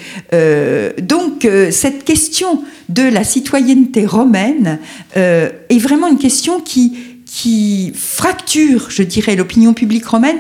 donc 1.03 1.47
cette 1.71 2.05
question 2.05 2.63
de 2.89 3.03
la 3.03 3.25
citoyenneté 3.25 4.07
romaine 4.07 4.79
euh, 5.17 5.51
est 5.69 5.79
vraiment 5.79 6.09
une 6.09 6.19
question 6.19 6.61
qui, 6.61 6.97
qui 7.27 7.93
fracture, 7.95 8.91
je 8.91 9.03
dirais, 9.03 9.37
l'opinion 9.37 9.75
publique 9.75 10.07
romaine, 10.07 10.39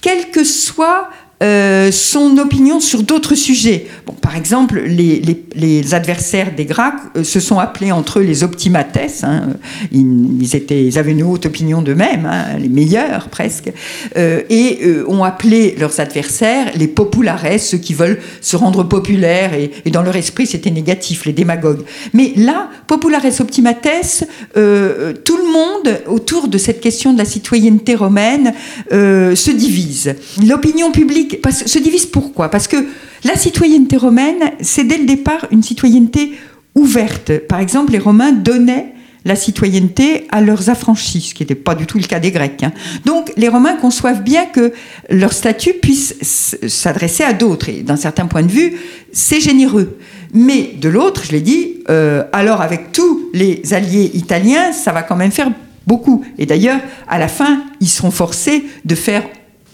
quelle 0.00 0.30
que 0.30 0.44
soit 0.44 1.10
euh, 1.40 1.92
son 1.92 2.36
opinion 2.38 2.80
sur 2.80 3.04
d'autres 3.04 3.36
sujets. 3.36 3.86
Bon, 4.06 4.12
par 4.12 4.36
exemple, 4.36 4.80
les, 4.80 5.94
adversaires 5.94 6.52
des 6.54 6.64
Grecs 6.64 6.94
euh, 7.16 7.22
se 7.22 7.38
sont 7.38 7.60
appelés 7.60 7.92
entre 7.92 8.18
eux 8.18 8.22
les 8.22 8.42
optimates. 8.42 8.98
Hein. 9.22 9.50
Ils 9.92 10.98
avaient 10.98 11.12
une 11.12 11.22
haute 11.22 11.46
opinion 11.46 11.80
d'eux-mêmes, 11.80 12.26
hein, 12.26 12.58
les 12.58 12.68
meilleurs 12.68 13.28
presque, 13.28 13.70
euh, 14.16 14.42
et 14.50 14.80
ont 15.06 15.22
appelé 15.22 15.76
leurs 15.78 16.00
adversaires 16.00 16.72
les 16.74 16.88
populares, 16.88 17.60
ceux 17.60 17.78
qui 17.78 17.94
veulent 17.94 18.18
se 18.40 18.56
rendre 18.56 18.82
populaires, 18.82 19.54
et, 19.54 19.70
et 19.84 19.90
dans 19.90 20.02
leur 20.02 20.16
esprit 20.16 20.46
c'était 20.46 20.70
négatif, 20.70 21.24
les 21.24 21.32
démagogues. 21.32 21.84
Mais 22.14 22.32
là, 22.36 22.68
populares 22.86 23.40
optimates, 23.40 24.24
tout 24.54 25.36
le 25.36 25.52
monde 25.52 26.00
autour 26.06 26.48
de 26.48 26.58
cette 26.58 26.80
question 26.80 27.12
de 27.12 27.18
la 27.18 27.24
citoyenneté 27.24 27.94
romaine 27.94 28.52
se 28.90 29.50
divise. 29.50 30.14
L'opinion 30.46 30.90
publique 30.90 31.27
se 31.50 31.78
divise 31.78 32.06
pourquoi? 32.06 32.50
Parce 32.50 32.68
que 32.68 32.76
la 33.24 33.36
citoyenneté 33.36 33.96
romaine, 33.96 34.52
c'est 34.60 34.84
dès 34.84 34.98
le 34.98 35.06
départ 35.06 35.46
une 35.50 35.62
citoyenneté 35.62 36.32
ouverte. 36.74 37.38
Par 37.48 37.60
exemple, 37.60 37.92
les 37.92 37.98
Romains 37.98 38.32
donnaient 38.32 38.94
la 39.24 39.36
citoyenneté 39.36 40.26
à 40.30 40.40
leurs 40.40 40.70
affranchis, 40.70 41.20
ce 41.20 41.34
qui 41.34 41.42
n'était 41.42 41.54
pas 41.54 41.74
du 41.74 41.86
tout 41.86 41.98
le 41.98 42.04
cas 42.04 42.20
des 42.20 42.30
Grecs. 42.30 42.62
Hein. 42.62 42.72
Donc 43.04 43.32
les 43.36 43.48
Romains 43.48 43.74
conçoivent 43.74 44.22
bien 44.22 44.46
que 44.46 44.72
leur 45.10 45.32
statut 45.32 45.74
puisse 45.74 46.16
s'adresser 46.22 47.24
à 47.24 47.32
d'autres, 47.32 47.68
et 47.68 47.82
d'un 47.82 47.96
certain 47.96 48.26
point 48.26 48.42
de 48.42 48.50
vue, 48.50 48.76
c'est 49.12 49.40
généreux. 49.40 49.98
Mais 50.32 50.74
de 50.80 50.88
l'autre, 50.88 51.24
je 51.24 51.32
l'ai 51.32 51.40
dit, 51.40 51.80
euh, 51.90 52.22
alors 52.32 52.62
avec 52.62 52.92
tous 52.92 53.28
les 53.34 53.74
alliés 53.74 54.10
italiens, 54.14 54.72
ça 54.72 54.92
va 54.92 55.02
quand 55.02 55.16
même 55.16 55.32
faire 55.32 55.50
beaucoup. 55.86 56.24
Et 56.38 56.46
d'ailleurs, 56.46 56.80
à 57.08 57.18
la 57.18 57.28
fin, 57.28 57.64
ils 57.80 57.88
seront 57.88 58.10
forcés 58.10 58.64
de 58.84 58.94
faire 58.94 59.24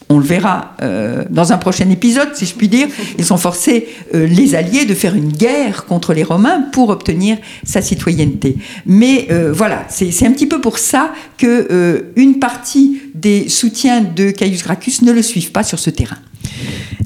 on 0.09 0.19
le 0.19 0.25
verra 0.25 0.75
euh, 0.83 1.25
dans 1.31 1.53
un 1.53 1.59
prochain 1.59 1.89
épisode, 1.91 2.29
si 2.35 2.47
je 2.47 2.55
puis 2.55 2.69
dire, 2.69 2.89
ils 3.19 3.33
ont 3.33 3.37
forcé 3.37 3.89
euh, 4.15 4.27
les 4.27 4.55
Alliés 4.55 4.85
de 4.85 4.95
faire 4.95 5.15
une 5.15 5.33
guerre 5.33 5.87
contre 5.87 6.13
les 6.13 6.23
Romains 6.23 6.63
pour 6.73 6.91
obtenir 6.91 7.39
sa 7.65 7.81
citoyenneté. 7.81 8.57
Mais 8.87 9.29
euh, 9.31 9.53
voilà, 9.53 9.87
c'est 9.89 10.27
un 10.27 10.33
petit 10.33 10.47
peu 10.47 10.61
pour 10.61 10.79
ça 10.79 11.13
que 11.39 12.13
une 12.17 12.39
partie 12.39 13.01
des 13.15 13.49
soutiens 13.49 14.03
de 14.03 14.31
Caius 14.31 14.63
Gracchus 14.63 15.03
ne 15.03 15.13
le 15.13 15.23
suivent 15.23 15.53
pas 15.53 15.63
sur 15.63 15.79
ce 15.79 15.91
terrain. 15.91 16.19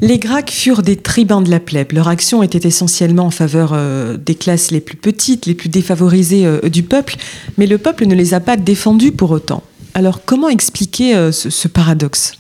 Les 0.01 0.19
Gracques 0.19 0.51
furent 0.51 0.83
des 0.83 0.97
tribuns 0.97 1.43
de 1.43 1.51
la 1.51 1.61
plèbe. 1.61 1.93
Leur 1.93 2.09
action 2.09 2.43
était 2.43 2.67
essentiellement 2.67 3.25
en 3.27 3.31
faveur 3.31 3.77
des 4.19 4.35
classes 4.35 4.71
les 4.71 4.81
plus 4.81 4.97
petites, 4.97 5.47
les 5.47 5.55
plus 5.55 5.69
défavorisées 5.69 6.47
du 6.71 6.83
peuple, 6.83 7.17
mais 7.57 7.67
le 7.67 7.79
peuple 7.79 8.07
ne 8.07 8.15
les 8.15 8.35
a 8.35 8.41
pas 8.41 8.57
défendus 8.57 9.13
pour 9.13 9.31
autant. 9.31 9.63
Alors 9.95 10.25
comment 10.25 10.49
expliquer 10.49 11.31
ce 11.33 11.69
paradoxe? 11.69 12.38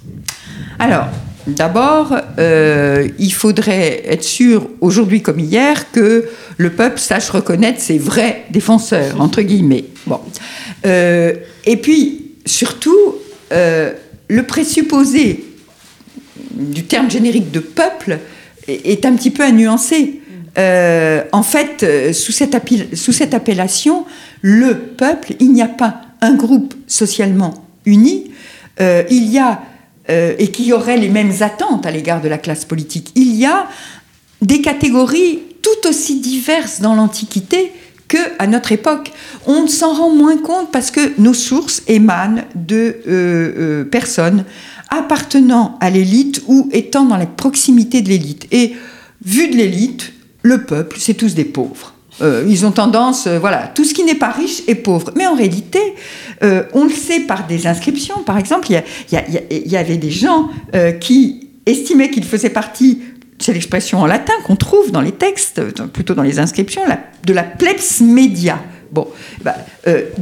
Alors, 0.79 1.09
D'abord, 1.49 2.14
euh, 2.38 3.09
il 3.19 3.33
faudrait 3.33 4.03
être 4.07 4.23
sûr, 4.23 4.69
aujourd'hui 4.83 5.23
comme 5.23 5.38
hier, 5.38 5.91
que 5.93 6.29
le 6.59 6.71
peuple 6.71 6.99
sache 6.99 7.31
reconnaître 7.31 7.81
ses 7.81 7.97
vrais 7.97 8.45
défenseurs, 8.51 9.19
entre 9.19 9.41
guillemets. 9.41 9.87
Euh, 10.85 11.33
et 11.64 11.79
puis, 11.79 12.33
surtout, 12.45 13.14
euh, 13.53 13.93
le 14.29 14.43
présupposé 14.43 15.45
du 16.53 16.85
terme 16.85 17.11
générique 17.11 17.51
de 17.51 17.61
peuple 17.61 18.19
est, 18.67 19.07
un 19.07 19.14
petit 19.14 19.31
peu 19.31 19.43
à 19.43 19.51
nuancer. 19.51 20.21
en 20.59 21.43
fait, 21.43 22.12
sous 22.12 22.33
cette 22.33 23.35
appellation, 23.35 24.05
le 24.43 24.77
peuple, 24.77 25.35
il 25.41 25.53
n'y 25.53 25.62
a 25.62 25.69
pas 25.69 26.03
un 26.21 26.35
groupe 26.35 26.75
socialement 26.87 27.64
uni, 27.87 28.33
il 28.81 29.33
y 29.33 29.38
a 29.38 29.62
euh, 30.11 30.35
et 30.38 30.49
qui 30.49 30.73
auraient 30.73 30.97
les 30.97 31.09
mêmes 31.09 31.33
attentes 31.40 31.87
à 31.87 31.90
l'égard 31.90 32.21
de 32.21 32.29
la 32.29 32.38
classe 32.38 32.64
politique. 32.64 33.12
Il 33.14 33.35
y 33.35 33.47
a 33.47 33.68
des 34.40 34.61
catégories 34.61 35.40
tout 35.62 35.88
aussi 35.88 36.21
diverses 36.21 36.81
dans 36.81 36.94
l'Antiquité 36.94 37.73
qu'à 38.09 38.47
notre 38.47 38.73
époque. 38.73 39.12
On 39.47 39.66
s'en 39.66 39.92
rend 39.94 40.11
moins 40.11 40.38
compte 40.38 40.73
parce 40.73 40.90
que 40.90 41.12
nos 41.21 41.35
sources 41.35 41.83
émanent 41.88 42.42
de 42.55 42.77
euh, 42.77 43.03
euh, 43.09 43.85
personnes 43.85 44.44
appartenant 44.88 45.77
à 45.81 45.90
l'élite 45.90 46.42
ou 46.47 46.68
étant 46.73 47.05
dans 47.05 47.18
la 47.18 47.27
proximité 47.27 48.01
de 48.01 48.09
l'élite. 48.09 48.47
Et 48.51 48.75
vu 49.23 49.49
de 49.49 49.57
l'élite, 49.57 50.12
le 50.42 50.64
peuple, 50.64 50.97
c'est 50.99 51.14
tous 51.14 51.35
des 51.35 51.44
pauvres. 51.44 51.94
Euh, 52.21 52.45
ils 52.49 52.67
ont 52.67 52.73
tendance, 52.73 53.27
euh, 53.27 53.39
voilà, 53.39 53.71
tout 53.75 53.85
ce 53.85 53.95
qui 53.95 54.05
n'est 54.05 54.15
pas 54.15 54.31
riche 54.31 54.63
est 54.67 54.75
pauvre. 54.75 55.13
Mais 55.17 55.27
en 55.27 55.35
réalité, 55.35 55.81
euh, 56.43 56.65
on 56.73 56.85
le 56.85 56.91
sait 56.91 57.21
par 57.21 57.47
des 57.47 57.67
inscriptions. 57.67 58.23
Par 58.25 58.39
exemple, 58.39 58.69
il 58.71 58.83
y, 59.11 59.77
avait 59.77 59.97
des 59.97 60.11
gens 60.11 60.49
qui 61.01 61.49
estimaient 61.67 62.11
qu'ils 62.11 62.25
faisaient 62.25 62.51
partie, 62.51 63.03
c'est 63.39 63.53
l'expression 63.53 64.01
en 64.01 64.07
latin 64.07 64.33
qu'on 64.47 64.57
trouve 64.57 64.91
dans 64.91 65.01
les 65.01 65.13
textes, 65.13 65.63
plutôt 65.93 66.15
dans 66.15 66.23
les 66.23 66.39
inscriptions, 66.39 66.83
de 67.25 67.33
la 67.33 67.43
plebs 67.43 68.01
media. 68.01 68.59
Bon, 68.91 69.07
bah, 69.43 69.55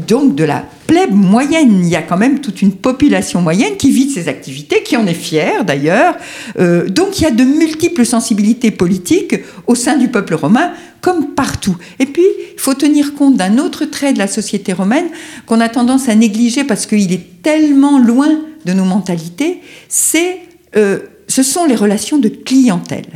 donc 0.08 0.34
de 0.34 0.44
la 0.44 0.64
plèbe 0.86 1.12
moyenne, 1.12 1.80
il 1.82 1.88
y 1.88 1.96
a 1.96 2.02
quand 2.02 2.16
même 2.16 2.40
toute 2.40 2.62
une 2.62 2.72
population 2.72 3.40
moyenne 3.40 3.76
qui 3.76 3.90
vit 3.90 4.06
de 4.06 4.12
ses 4.12 4.28
activités, 4.28 4.82
qui 4.82 4.96
en 4.96 5.06
est 5.06 5.14
fière 5.14 5.64
d'ailleurs. 5.64 6.16
Euh, 6.58 6.88
donc 6.88 7.18
il 7.18 7.24
y 7.24 7.26
a 7.26 7.30
de 7.30 7.44
multiples 7.44 8.06
sensibilités 8.06 8.70
politiques 8.70 9.36
au 9.66 9.74
sein 9.74 9.96
du 9.96 10.08
peuple 10.08 10.34
romain, 10.34 10.72
comme 11.00 11.34
partout. 11.34 11.76
Et 11.98 12.06
puis, 12.06 12.24
il 12.54 12.60
faut 12.60 12.74
tenir 12.74 13.14
compte 13.14 13.36
d'un 13.36 13.58
autre 13.58 13.84
trait 13.84 14.12
de 14.12 14.18
la 14.18 14.26
société 14.26 14.72
romaine 14.72 15.06
qu'on 15.46 15.60
a 15.60 15.68
tendance 15.68 16.08
à 16.08 16.14
négliger 16.14 16.64
parce 16.64 16.86
qu'il 16.86 17.12
est 17.12 17.42
tellement 17.42 17.98
loin 17.98 18.40
de 18.64 18.72
nos 18.72 18.84
mentalités, 18.84 19.60
c'est, 19.88 20.38
euh, 20.76 20.98
ce 21.28 21.42
sont 21.42 21.64
les 21.66 21.76
relations 21.76 22.18
de 22.18 22.28
clientèle. 22.28 23.06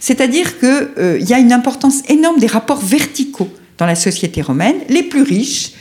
C'est-à-dire 0.00 0.58
qu'il 0.58 1.28
y 1.28 1.32
a 1.32 1.38
une 1.38 1.52
importance 1.52 2.02
énorme 2.08 2.40
des 2.40 2.48
rapports 2.48 2.84
verticaux 2.84 3.48
dans 3.78 3.86
la 3.86 3.94
société 3.94 4.42
romaine, 4.42 4.76
les 4.88 5.02
plus 5.02 5.22
riches 5.22 5.72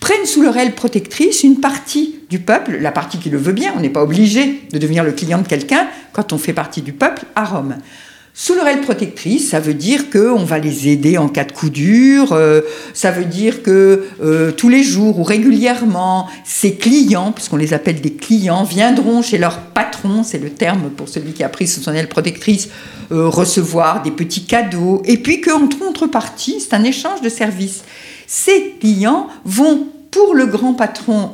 prennent 0.00 0.26
sous 0.26 0.42
leur 0.42 0.56
aile 0.56 0.74
protectrice 0.74 1.44
une 1.44 1.60
partie 1.60 2.16
du 2.30 2.40
peuple, 2.40 2.78
la 2.80 2.90
partie 2.90 3.18
qui 3.18 3.30
le 3.30 3.38
veut 3.38 3.52
bien, 3.52 3.72
on 3.76 3.80
n'est 3.80 3.90
pas 3.90 4.02
obligé 4.02 4.62
de 4.72 4.78
devenir 4.78 5.04
le 5.04 5.12
client 5.12 5.38
de 5.38 5.46
quelqu'un 5.46 5.86
quand 6.12 6.32
on 6.32 6.38
fait 6.38 6.52
partie 6.52 6.82
du 6.82 6.92
peuple 6.92 7.24
à 7.36 7.44
Rome. 7.44 7.76
Sous 8.32 8.54
leur 8.54 8.66
aile 8.68 8.80
protectrice, 8.80 9.50
ça 9.50 9.58
veut 9.58 9.74
dire 9.74 10.08
qu'on 10.08 10.44
va 10.44 10.58
les 10.58 10.88
aider 10.88 11.18
en 11.18 11.28
cas 11.28 11.44
de 11.44 11.50
coup 11.50 11.68
dur, 11.68 12.32
euh, 12.32 12.60
ça 12.94 13.10
veut 13.10 13.24
dire 13.24 13.62
que 13.62 14.06
euh, 14.22 14.52
tous 14.52 14.68
les 14.68 14.84
jours 14.84 15.18
ou 15.18 15.24
régulièrement, 15.24 16.28
ces 16.44 16.76
clients, 16.76 17.32
puisqu'on 17.32 17.56
les 17.56 17.74
appelle 17.74 18.00
des 18.00 18.12
clients, 18.12 18.62
viendront 18.62 19.20
chez 19.20 19.36
leur 19.36 19.58
patron, 19.58 20.22
c'est 20.22 20.38
le 20.38 20.48
terme 20.48 20.90
pour 20.96 21.08
celui 21.08 21.32
qui 21.32 21.42
a 21.42 21.48
pris 21.48 21.66
sous 21.66 21.82
son 21.82 21.92
aile 21.92 22.08
protectrice, 22.08 22.68
euh, 23.10 23.28
recevoir 23.28 24.02
des 24.02 24.12
petits 24.12 24.44
cadeaux, 24.44 25.02
et 25.04 25.18
puis 25.18 25.40
qu'en 25.40 25.68
contrepartie, 25.68 26.60
c'est 26.60 26.74
un 26.74 26.84
échange 26.84 27.20
de 27.22 27.28
services. 27.28 27.82
Ces 28.32 28.76
clients 28.80 29.26
vont 29.44 29.88
pour 30.12 30.34
le 30.34 30.46
grand 30.46 30.74
patron 30.74 31.32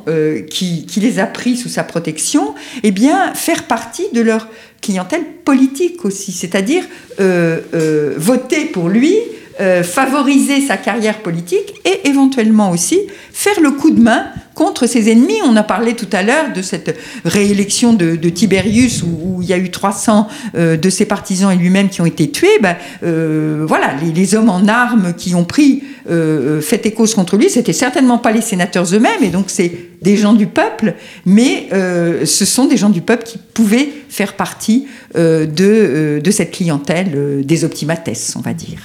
qui, 0.51 0.85
qui, 0.85 0.99
les 0.99 1.17
a 1.17 1.25
pris 1.25 1.57
sous 1.57 1.69
sa 1.69 1.83
protection, 1.83 2.53
eh 2.83 2.91
bien, 2.91 3.33
faire 3.33 3.63
partie 3.63 4.05
de 4.13 4.21
leur 4.21 4.47
clientèle 4.81 5.25
politique 5.43 6.05
aussi, 6.05 6.31
c'est-à-dire 6.31 6.83
euh, 7.19 7.59
euh, 7.73 8.13
voter 8.17 8.65
pour 8.65 8.89
lui, 8.89 9.15
euh, 9.59 9.83
favoriser 9.83 10.61
sa 10.61 10.77
carrière 10.77 11.19
politique 11.19 11.73
et 11.85 12.07
éventuellement 12.07 12.71
aussi 12.71 12.99
faire 13.31 13.59
le 13.59 13.71
coup 13.71 13.91
de 13.91 14.01
main 14.01 14.27
contre 14.57 14.87
ses 14.87 15.11
ennemis. 15.11 15.37
On 15.45 15.55
a 15.55 15.61
parlé 15.61 15.93
tout 15.93 16.09
à 16.11 16.23
l'heure 16.23 16.51
de 16.53 16.63
cette 16.63 16.97
réélection 17.23 17.93
de, 17.93 18.15
Tiberius 18.29 19.03
où, 19.03 19.39
il 19.41 19.47
y 19.47 19.53
a 19.53 19.57
eu 19.57 19.69
300 19.69 20.27
euh, 20.55 20.77
de 20.77 20.89
ses 20.89 21.05
partisans 21.05 21.51
et 21.51 21.55
lui-même 21.55 21.89
qui 21.89 22.01
ont 22.01 22.07
été 22.07 22.31
tués. 22.31 22.57
Ben, 22.59 22.75
euh, 23.03 23.63
voilà, 23.67 23.93
les, 23.93 24.35
hommes 24.35 24.49
en 24.49 24.67
armes 24.67 25.13
qui 25.15 25.35
ont 25.35 25.45
pris 25.45 25.83
euh, 26.09 26.59
fait 26.59 26.85
écho 26.87 27.05
contre 27.05 27.37
lui, 27.37 27.49
c'était 27.49 27.71
certainement 27.71 28.17
pas 28.17 28.31
les 28.31 28.41
sénateurs 28.41 28.93
eux-mêmes, 28.93 29.23
et 29.23 29.29
donc 29.29 29.45
c'est 29.47 29.71
des 30.01 30.17
gens 30.17 30.33
du 30.33 30.47
peuple, 30.47 30.95
mais 31.25 31.69
ce 31.71 32.45
sont 32.45 32.65
des 32.65 32.77
gens 32.77 32.89
du 32.89 33.01
peuple 33.01 33.23
qui 33.23 33.37
pouvaient 33.37 33.89
faire 34.09 34.33
partie 34.33 34.85
de, 35.15 36.19
de 36.23 36.31
cette 36.31 36.51
clientèle 36.51 37.43
des 37.43 37.63
optimates, 37.63 38.09
on 38.35 38.41
va 38.41 38.53
dire. 38.53 38.79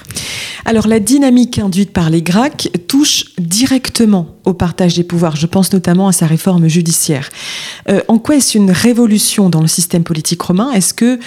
Alors 0.65 0.87
la 0.87 1.01
dynamique 1.01 1.59
induite 1.59 1.93
par 1.93 2.09
les 2.09 2.23
Gracques 2.23 2.71
touche 2.87 3.25
directement 3.39 4.37
au 4.45 4.55
partage 4.55 4.95
des 4.95 5.03
pouvoirs. 5.03 5.37
Je 5.37 5.47
pense 5.47 5.62
notamment 5.71 6.09
à 6.09 6.13
sa 6.13 6.27
réforme 6.27 6.67
judiciaire. 6.67 7.29
Euh, 7.89 8.01
en 8.09 8.19
quoi 8.19 8.37
est-ce 8.37 8.57
une 8.57 8.71
révolution 8.71 9.51
dans 9.51 9.61
le 9.61 9.69
système 9.69 10.03
politique 10.03 10.43
romain? 10.43 10.73
Est-ce 10.73 10.95
que 10.95 11.19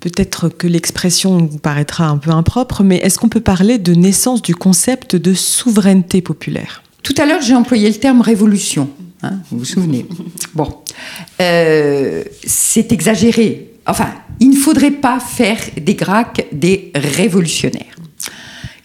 Peut-être 0.00 0.48
que 0.48 0.66
l'expression 0.66 1.46
vous 1.46 1.58
paraîtra 1.58 2.06
un 2.06 2.16
peu 2.16 2.30
impropre, 2.30 2.82
mais 2.82 2.96
est-ce 2.96 3.18
qu'on 3.18 3.28
peut 3.28 3.42
parler 3.42 3.76
de 3.76 3.92
naissance 3.92 4.40
du 4.40 4.54
concept 4.54 5.14
de 5.14 5.34
souveraineté 5.34 6.22
populaire? 6.22 6.82
Tout 7.02 7.14
à 7.18 7.26
l'heure, 7.26 7.42
j'ai 7.42 7.54
employé 7.54 7.86
le 7.88 7.96
terme 7.96 8.22
révolution. 8.22 8.88
Hein, 9.22 9.40
vous 9.50 9.58
vous 9.58 9.64
souvenez 9.66 10.06
Bon, 10.54 10.68
euh, 11.42 12.24
c'est 12.42 12.92
exagéré. 12.92 13.72
Enfin, 13.86 14.08
il 14.40 14.48
ne 14.50 14.56
faudrait 14.56 14.90
pas 14.90 15.20
faire 15.20 15.58
des 15.78 15.94
Gracques 15.94 16.46
des 16.50 16.90
révolutionnaires. 16.94 17.96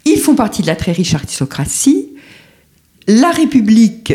Ils 0.03 0.19
font 0.19 0.35
partie 0.35 0.61
de 0.61 0.67
la 0.67 0.75
très 0.75 0.91
riche 0.91 1.15
aristocratie. 1.15 2.09
La 3.07 3.31
République 3.31 4.13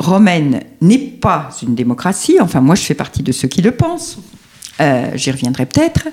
romaine 0.00 0.62
n'est 0.80 0.98
pas 0.98 1.50
une 1.62 1.74
démocratie. 1.74 2.38
Enfin, 2.40 2.60
moi, 2.60 2.74
je 2.74 2.82
fais 2.82 2.94
partie 2.94 3.22
de 3.22 3.30
ceux 3.32 3.46
qui 3.46 3.62
le 3.62 3.70
pensent. 3.70 4.18
Euh, 4.80 5.10
j'y 5.14 5.30
reviendrai 5.30 5.66
peut-être. 5.66 6.08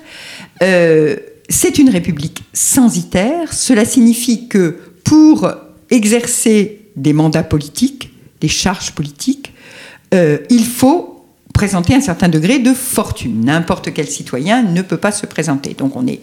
Euh, 0.62 1.16
c'est 1.48 1.78
une 1.78 1.88
république 1.88 2.44
censitaire. 2.52 3.52
Cela 3.52 3.84
signifie 3.84 4.46
que 4.46 4.76
pour 5.04 5.50
exercer 5.90 6.82
des 6.96 7.14
mandats 7.14 7.42
politiques, 7.42 8.12
des 8.40 8.48
charges 8.48 8.92
politiques, 8.92 9.54
euh, 10.12 10.38
il 10.50 10.64
faut 10.66 11.17
présenter 11.58 11.92
un 11.92 12.00
certain 12.00 12.28
degré 12.28 12.60
de 12.60 12.72
fortune. 12.72 13.44
N'importe 13.44 13.92
quel 13.92 14.06
citoyen 14.06 14.62
ne 14.62 14.80
peut 14.80 14.96
pas 14.96 15.10
se 15.10 15.26
présenter. 15.26 15.74
Donc 15.74 15.96
on 15.96 16.04
n'est 16.04 16.20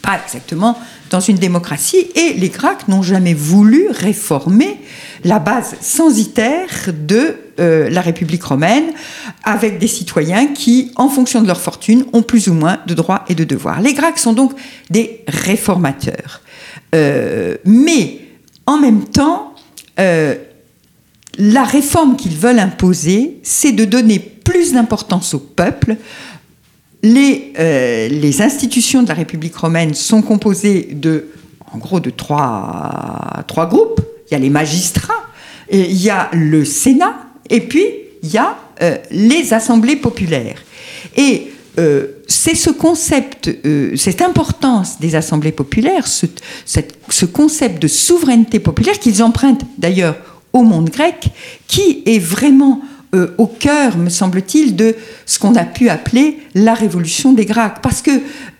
pas 0.00 0.18
exactement 0.24 0.78
dans 1.10 1.20
une 1.20 1.36
démocratie. 1.36 2.06
Et 2.14 2.32
les 2.32 2.48
Grecs 2.48 2.88
n'ont 2.88 3.02
jamais 3.02 3.34
voulu 3.34 3.88
réformer 3.90 4.80
la 5.24 5.40
base 5.40 5.76
censitaire 5.82 6.70
de 7.06 7.36
euh, 7.60 7.90
la 7.90 8.00
République 8.00 8.42
romaine, 8.42 8.84
avec 9.44 9.78
des 9.78 9.88
citoyens 9.88 10.46
qui, 10.54 10.90
en 10.96 11.10
fonction 11.10 11.42
de 11.42 11.46
leur 11.46 11.60
fortune, 11.60 12.06
ont 12.14 12.22
plus 12.22 12.48
ou 12.48 12.54
moins 12.54 12.78
de 12.86 12.94
droits 12.94 13.26
et 13.28 13.34
de 13.34 13.44
devoirs. 13.44 13.82
Les 13.82 13.92
Grecs 13.92 14.16
sont 14.16 14.32
donc 14.32 14.52
des 14.88 15.22
réformateurs. 15.28 16.40
Euh, 16.94 17.58
mais 17.66 18.20
en 18.64 18.78
même 18.78 19.04
temps, 19.04 19.52
euh, 20.00 20.34
la 21.36 21.64
réforme 21.64 22.16
qu'ils 22.16 22.38
veulent 22.38 22.58
imposer, 22.58 23.38
c'est 23.42 23.72
de 23.72 23.84
donner 23.84 24.37
plus 24.48 24.72
d'importance 24.72 25.34
au 25.34 25.40
peuple. 25.40 25.96
Les, 27.02 27.52
euh, 27.58 28.08
les, 28.08 28.40
institutions 28.40 29.02
de 29.02 29.08
la 29.08 29.14
République 29.14 29.54
romaine 29.54 29.92
sont 29.94 30.22
composées 30.22 30.88
de, 30.92 31.28
en 31.70 31.78
gros, 31.78 32.00
de 32.00 32.08
trois, 32.10 33.44
trois 33.46 33.68
groupes. 33.68 34.00
Il 34.26 34.32
y 34.32 34.36
a 34.36 34.40
les 34.40 34.50
magistrats, 34.50 35.22
il 35.70 35.92
y 35.92 36.08
a 36.08 36.30
le 36.32 36.64
Sénat, 36.64 37.14
et 37.50 37.60
puis 37.60 37.84
il 38.22 38.30
y 38.30 38.38
a 38.38 38.56
euh, 38.82 38.96
les 39.10 39.52
assemblées 39.52 39.96
populaires. 39.96 40.62
Et 41.16 41.52
euh, 41.78 42.06
c'est 42.26 42.56
ce 42.56 42.70
concept, 42.70 43.50
cette 43.96 44.22
importance 44.22 44.98
des 44.98 45.14
assemblées 45.14 45.52
populaires, 45.52 46.06
ce, 46.06 46.26
ce 46.64 47.24
concept 47.26 47.80
de 47.82 47.86
souveraineté 47.86 48.60
populaire 48.60 48.98
qu'ils 48.98 49.22
empruntent 49.22 49.64
d'ailleurs 49.76 50.16
au 50.52 50.62
monde 50.62 50.88
grec, 50.88 51.28
qui 51.68 52.02
est 52.06 52.18
vraiment 52.18 52.80
euh, 53.14 53.28
au 53.38 53.46
cœur, 53.46 53.96
me 53.96 54.10
semble-t-il, 54.10 54.76
de 54.76 54.94
ce 55.24 55.38
qu'on 55.38 55.54
a 55.54 55.64
pu 55.64 55.88
appeler 55.88 56.40
la 56.54 56.74
révolution 56.74 57.32
des 57.32 57.46
Grecs. 57.46 57.80
Parce 57.82 58.02
que, 58.02 58.10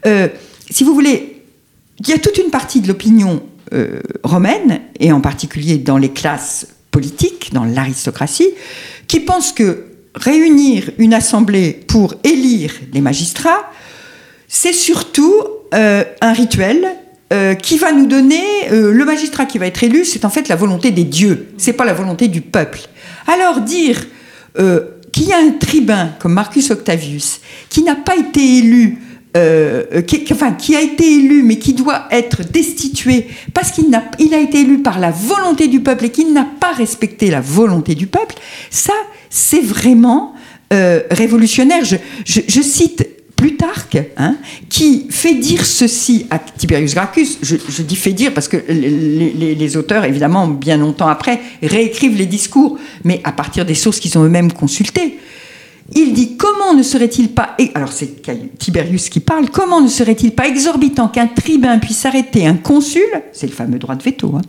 euh, 0.06 0.28
si 0.70 0.84
vous 0.84 0.94
voulez, 0.94 1.42
il 2.00 2.08
y 2.08 2.12
a 2.12 2.18
toute 2.18 2.38
une 2.38 2.50
partie 2.50 2.80
de 2.80 2.88
l'opinion 2.88 3.42
euh, 3.74 4.00
romaine, 4.22 4.80
et 5.00 5.12
en 5.12 5.20
particulier 5.20 5.76
dans 5.76 5.98
les 5.98 6.08
classes 6.10 6.66
politiques, 6.90 7.52
dans 7.52 7.64
l'aristocratie, 7.64 8.48
qui 9.06 9.20
pense 9.20 9.52
que 9.52 9.84
réunir 10.14 10.90
une 10.96 11.12
assemblée 11.12 11.72
pour 11.86 12.14
élire 12.24 12.72
les 12.94 13.02
magistrats, 13.02 13.70
c'est 14.48 14.72
surtout 14.72 15.34
un 15.70 16.32
rituel 16.32 16.88
qui 17.62 17.76
va 17.76 17.92
nous 17.92 18.06
donner 18.06 18.42
le 18.70 19.04
magistrat 19.04 19.44
qui 19.44 19.58
va 19.58 19.66
être 19.66 19.84
élu, 19.84 20.06
c'est 20.06 20.24
en 20.24 20.30
fait 20.30 20.48
la 20.48 20.56
volonté 20.56 20.90
des 20.90 21.04
dieux, 21.04 21.48
c'est 21.58 21.74
pas 21.74 21.84
la 21.84 21.92
volonté 21.92 22.26
du 22.26 22.40
peuple. 22.40 22.80
Alors 23.26 23.60
dire 23.60 24.06
euh, 24.58 24.80
qu'il 25.12 25.28
y 25.28 25.32
a 25.32 25.38
un 25.38 25.50
tribun 25.50 26.10
comme 26.18 26.34
Marcus 26.34 26.70
Octavius 26.70 27.40
qui 27.68 27.82
n'a 27.82 27.96
pas 27.96 28.16
été 28.16 28.58
élu, 28.58 28.98
qui, 30.06 30.24
enfin 30.32 30.52
qui 30.52 30.74
a 30.74 30.80
été 30.80 31.04
élu 31.04 31.44
mais 31.44 31.58
qui 31.58 31.72
doit 31.72 32.08
être 32.10 32.42
destitué 32.42 33.28
parce 33.54 33.70
qu'il 33.70 33.94
a, 33.94 34.38
été 34.38 34.60
élu 34.60 34.82
par 34.82 34.98
la 34.98 35.12
volonté 35.12 35.68
du 35.68 35.80
peuple 35.80 36.06
et 36.06 36.10
qu'il 36.10 36.32
n'a 36.32 36.46
pas 36.58 36.72
respecté 36.72 37.30
la 37.30 37.40
volonté 37.40 37.94
du 37.94 38.08
peuple, 38.08 38.34
ça 38.70 38.94
c'est 39.30 39.60
vraiment 39.60 40.34
révolutionnaire. 40.70 41.84
Je, 41.84 41.96
je, 42.24 42.40
je 42.48 42.60
cite 42.62 43.17
Plutarque, 43.38 43.98
hein, 44.16 44.36
qui 44.68 45.06
fait 45.10 45.34
dire 45.34 45.64
ceci 45.64 46.26
à 46.28 46.40
Tiberius 46.40 46.94
Gracchus, 46.94 47.38
je, 47.40 47.82
dis 47.82 47.94
fait 47.94 48.12
dire 48.12 48.34
parce 48.34 48.48
que 48.48 48.56
les, 48.68 49.76
auteurs, 49.76 50.04
évidemment, 50.04 50.48
bien 50.48 50.76
longtemps 50.76 51.06
après, 51.06 51.40
réécrivent 51.62 52.16
les 52.16 52.26
discours, 52.26 52.76
mais 53.04 53.20
à 53.22 53.30
partir 53.30 53.64
des 53.64 53.76
sources 53.76 54.00
qu'ils 54.00 54.18
ont 54.18 54.24
eux-mêmes 54.24 54.52
consultées. 54.52 55.20
Il 55.94 56.14
dit 56.14 56.36
comment 56.36 56.74
ne 56.74 56.82
serait-il 56.82 57.28
pas, 57.28 57.56
alors 57.76 57.92
c'est 57.92 58.22
Tiberius 58.58 59.08
qui 59.08 59.20
parle, 59.20 59.50
comment 59.50 59.80
ne 59.80 59.88
serait-il 59.88 60.32
pas 60.32 60.48
exorbitant 60.48 61.06
qu'un 61.06 61.28
tribun 61.28 61.78
puisse 61.78 62.04
arrêter 62.06 62.44
un 62.44 62.56
consul, 62.56 63.06
c'est 63.32 63.46
le 63.46 63.52
fameux 63.52 63.78
droit 63.78 63.94
de 63.94 64.02
veto, 64.02 64.34
hein, 64.34 64.42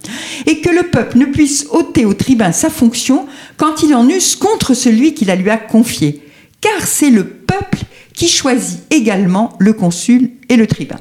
et 0.48 0.62
que 0.62 0.70
le 0.70 0.90
peuple 0.90 1.20
ne 1.20 1.26
puisse 1.26 1.68
ôter 1.70 2.06
au 2.06 2.16
tribun 2.16 2.52
sa 2.52 2.72
fonction 2.72 3.28
quand 3.56 3.84
il 3.84 3.94
en 3.94 4.10
use 4.10 4.36
contre 4.36 4.74
celui 4.74 5.14
qui 5.14 5.26
la 5.26 5.36
lui 5.36 5.52
a 5.52 5.58
confiée 5.58 6.24
Car 6.60 6.88
c'est 6.88 7.12
le 7.12 7.24
peuple 7.24 7.86
qui 8.20 8.28
choisit 8.28 8.82
également 8.90 9.56
le 9.60 9.72
consul 9.72 10.32
et 10.50 10.58
le 10.58 10.68
tribun. 10.68 11.00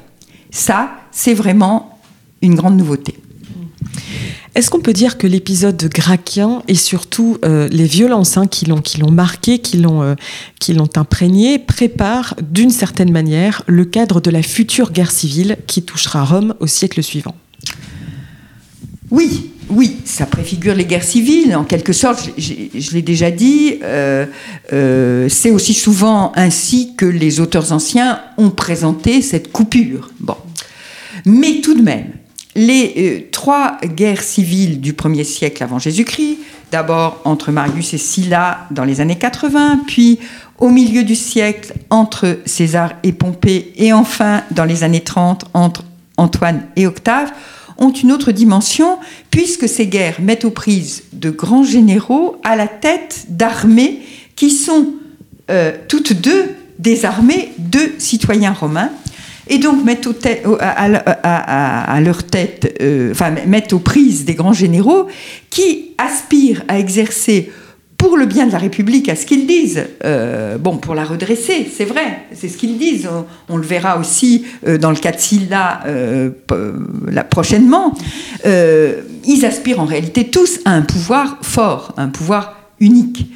Ça, 0.53 0.93
c'est 1.11 1.35
vraiment 1.35 1.99
une 2.43 2.55
grande 2.55 2.77
nouveauté. 2.77 3.17
Est-ce 4.55 4.71
qu'on 4.71 4.79
peut 4.79 4.93
dire 4.93 5.19
que 5.19 5.27
l'épisode 5.27 5.83
gracchien 5.93 6.63
et 6.69 6.77
surtout 6.77 7.37
euh, 7.45 7.67
les 7.73 7.87
violences 7.87 8.37
hein, 8.37 8.47
qui 8.47 8.67
l'ont 8.67 8.81
qui 8.81 8.99
l'ont 8.99 9.11
marqué, 9.11 9.59
qui 9.59 9.79
l'ont 9.79 10.01
euh, 10.01 10.15
qui 10.61 10.75
l'ont 10.75 10.91
imprégné, 10.95 11.59
prépare 11.59 12.37
d'une 12.41 12.71
certaine 12.71 13.11
manière 13.11 13.65
le 13.67 13.85
cadre 13.85 14.21
de 14.21 14.31
la 14.31 14.43
future 14.43 14.93
guerre 14.93 15.11
civile 15.11 15.57
qui 15.67 15.83
touchera 15.83 16.25
Rome 16.25 16.55
au 16.61 16.69
siècle 16.69 17.03
suivant? 17.03 17.35
Oui, 19.11 19.51
oui, 19.71 19.99
ça 20.05 20.27
préfigure 20.27 20.75
les 20.75 20.85
guerres 20.85 21.05
civiles, 21.05 21.55
en 21.55 21.65
quelque 21.65 21.93
sorte, 21.93 22.31
je, 22.39 22.93
l'ai 22.93 23.03
déjà 23.03 23.31
dit, 23.31 23.79
euh, 23.83 24.27
euh, 24.73 25.29
c'est 25.29 25.51
aussi 25.51 25.75
souvent 25.75 26.33
ainsi 26.37 26.95
que 26.97 27.07
les 27.07 27.41
auteurs 27.41 27.73
anciens 27.73 28.21
ont 28.39 28.51
présenté 28.51 29.23
cette 29.23 29.53
coupure. 29.53 30.11
Mais 31.27 31.61
tout 31.61 31.75
de 31.75 31.83
même, 31.83 32.13
les 32.55 32.95
euh, 32.97 33.29
trois 33.31 33.79
guerres 33.85 34.23
civiles 34.23 34.81
du 34.81 34.93
1er 34.93 35.25
siècle 35.25 35.63
avant 35.63 35.79
Jésus-Christ, 35.79 36.39
d'abord 36.73 37.21
entre 37.25 37.51
Marius 37.51 37.95
et 37.95 37.99
Sylla 37.99 38.67
dans 38.71 38.85
les 38.85 39.01
années 39.01 39.19
80, 39.19 39.83
puis 39.87 40.19
au 40.59 40.71
milieu 40.71 41.05
du 41.05 41.15
siècle 41.15 41.75
entre 41.91 42.39
César 42.47 42.95
et 43.03 43.13
Pompée, 43.13 43.73
et 43.77 43.93
enfin 43.93 44.43
dans 44.51 44.65
les 44.65 44.83
années 44.83 45.03
30 45.03 45.47
entre 45.55 45.85
Antoine 46.17 46.63
et 46.77 46.87
Octave, 46.87 47.33
ont 47.79 47.93
une 47.93 48.13
autre 48.13 48.33
dimension, 48.33 48.99
puisque 49.31 49.69
ces 49.69 49.87
guerres 49.87 50.21
mettent 50.21 50.45
aux 50.45 50.51
prises 50.51 51.05
de 51.13 51.31
grands 51.31 51.63
généraux 51.63 52.41
à 52.45 52.57
la 52.57 52.67
tête 52.67 53.27
d'armées 53.29 54.01
qui 54.37 54.51
sont 54.51 54.95
euh, 55.51 55.73
toutes 55.89 56.13
deux 56.13 56.55
des 56.79 57.05
armées 57.05 57.53
de 57.59 57.81
citoyens 57.99 58.53
romains, 58.53 58.91
et 59.49 59.59
donc 59.59 59.83
mettent 59.85 60.07
aux 63.73 63.79
prises 63.79 64.25
des 64.25 64.35
grands 64.35 64.53
généraux 64.53 65.07
qui 65.51 65.93
aspirent 65.97 66.63
à 66.69 66.79
exercer 66.79 67.51
pour 67.99 68.17
le 68.17 68.27
bien 68.27 68.47
de 68.47 68.53
la 68.53 68.59
République, 68.59 69.09
à 69.09 69.17
ce 69.17 69.27
qu'ils 69.27 69.47
disent, 69.47 69.85
euh, 70.05 70.57
bon, 70.57 70.79
pour 70.79 70.95
la 70.95 71.05
redresser, 71.05 71.69
c'est 71.71 71.85
vrai, 71.85 72.21
c'est 72.33 72.49
ce 72.49 72.57
qu'ils 72.57 72.79
disent. 72.79 73.09
On, 73.49 73.57
le 73.57 73.65
verra 73.65 73.99
aussi 73.99 74.47
euh, 74.67 74.79
dans 74.79 74.91
le 74.91 74.97
cas 74.97 75.11
de 75.11 75.19
Silla 75.19 75.81
euh, 75.87 76.31
prochainement. 77.29 77.95
ils 78.45 79.45
aspirent 79.45 79.81
en 79.81 79.85
réalité 79.85 80.29
tous 80.29 80.61
à 80.65 80.71
un 80.71 80.83
pouvoir 80.83 81.39
fort, 81.43 81.93
un 81.97 82.09
pouvoir 82.09 82.57
unique. 82.79 83.27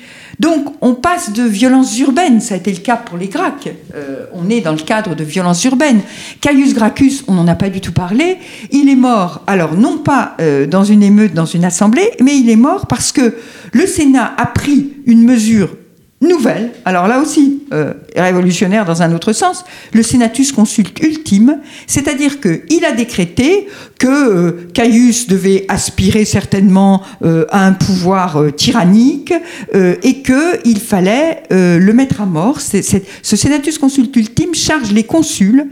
Donc 0.40 0.74
on 0.80 0.94
passe 0.94 1.32
de 1.32 1.42
violences 1.42 1.98
urbaines, 1.98 2.40
ça 2.40 2.54
a 2.54 2.56
été 2.56 2.72
le 2.72 2.78
cas 2.78 2.96
pour 2.96 3.18
les 3.18 3.28
Gracques, 3.28 3.70
euh, 3.94 4.26
on 4.32 4.50
est 4.50 4.60
dans 4.60 4.72
le 4.72 4.78
cadre 4.78 5.14
de 5.14 5.24
violences 5.24 5.64
urbaines. 5.64 6.00
Caius 6.40 6.74
Gracchus, 6.74 7.22
on 7.28 7.34
n'en 7.34 7.48
a 7.48 7.54
pas 7.54 7.68
du 7.68 7.80
tout 7.80 7.92
parlé, 7.92 8.38
il 8.70 8.88
est 8.88 8.96
mort, 8.96 9.42
alors 9.46 9.74
non 9.74 9.98
pas 9.98 10.36
euh, 10.40 10.66
dans 10.66 10.84
une 10.84 11.02
émeute, 11.02 11.34
dans 11.34 11.46
une 11.46 11.64
assemblée, 11.64 12.10
mais 12.20 12.36
il 12.36 12.50
est 12.50 12.56
mort 12.56 12.86
parce 12.86 13.12
que 13.12 13.34
le 13.72 13.86
Sénat 13.86 14.34
a 14.36 14.46
pris 14.46 14.92
une 15.06 15.22
mesure 15.22 15.76
nouvelle, 16.22 16.70
alors 16.84 17.08
là 17.08 17.20
aussi 17.20 17.62
euh, 17.72 17.94
révolutionnaire 18.16 18.84
dans 18.84 19.02
un 19.02 19.12
autre 19.12 19.32
sens, 19.32 19.64
le 19.92 20.02
senatus 20.02 20.52
consulte 20.52 21.00
ultime, 21.02 21.58
c'est-à-dire 21.86 22.38
qu'il 22.40 22.84
a 22.84 22.92
décrété 22.92 23.66
que 23.98 24.06
euh, 24.06 24.68
Caius 24.72 25.26
devait 25.26 25.64
aspirer 25.68 26.24
certainement 26.24 27.02
euh, 27.24 27.44
à 27.50 27.66
un 27.66 27.72
pouvoir 27.72 28.38
tyrannique 28.56 29.32
et 29.74 30.22
qu'il 30.22 30.78
fallait 30.78 31.42
le 31.50 31.92
mettre 31.92 32.20
à 32.20 32.26
mort. 32.26 32.60
ce 32.60 33.36
senatus 33.36 33.78
consulte 33.78 34.14
ultime 34.16 34.54
charge 34.54 34.92
les 34.92 35.04
consuls, 35.04 35.66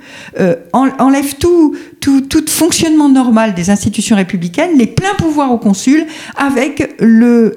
enlève 0.72 1.34
tout, 1.38 1.76
tout, 2.00 2.22
tout 2.22 2.44
fonctionnement 2.48 3.08
normal 3.08 3.54
des 3.54 3.70
institutions 3.70 4.16
républicaines, 4.16 4.76
les 4.76 4.86
pleins 4.86 5.14
pouvoirs 5.18 5.52
aux 5.52 5.58
consuls 5.58 6.06
avec 6.36 6.94
le 6.98 7.56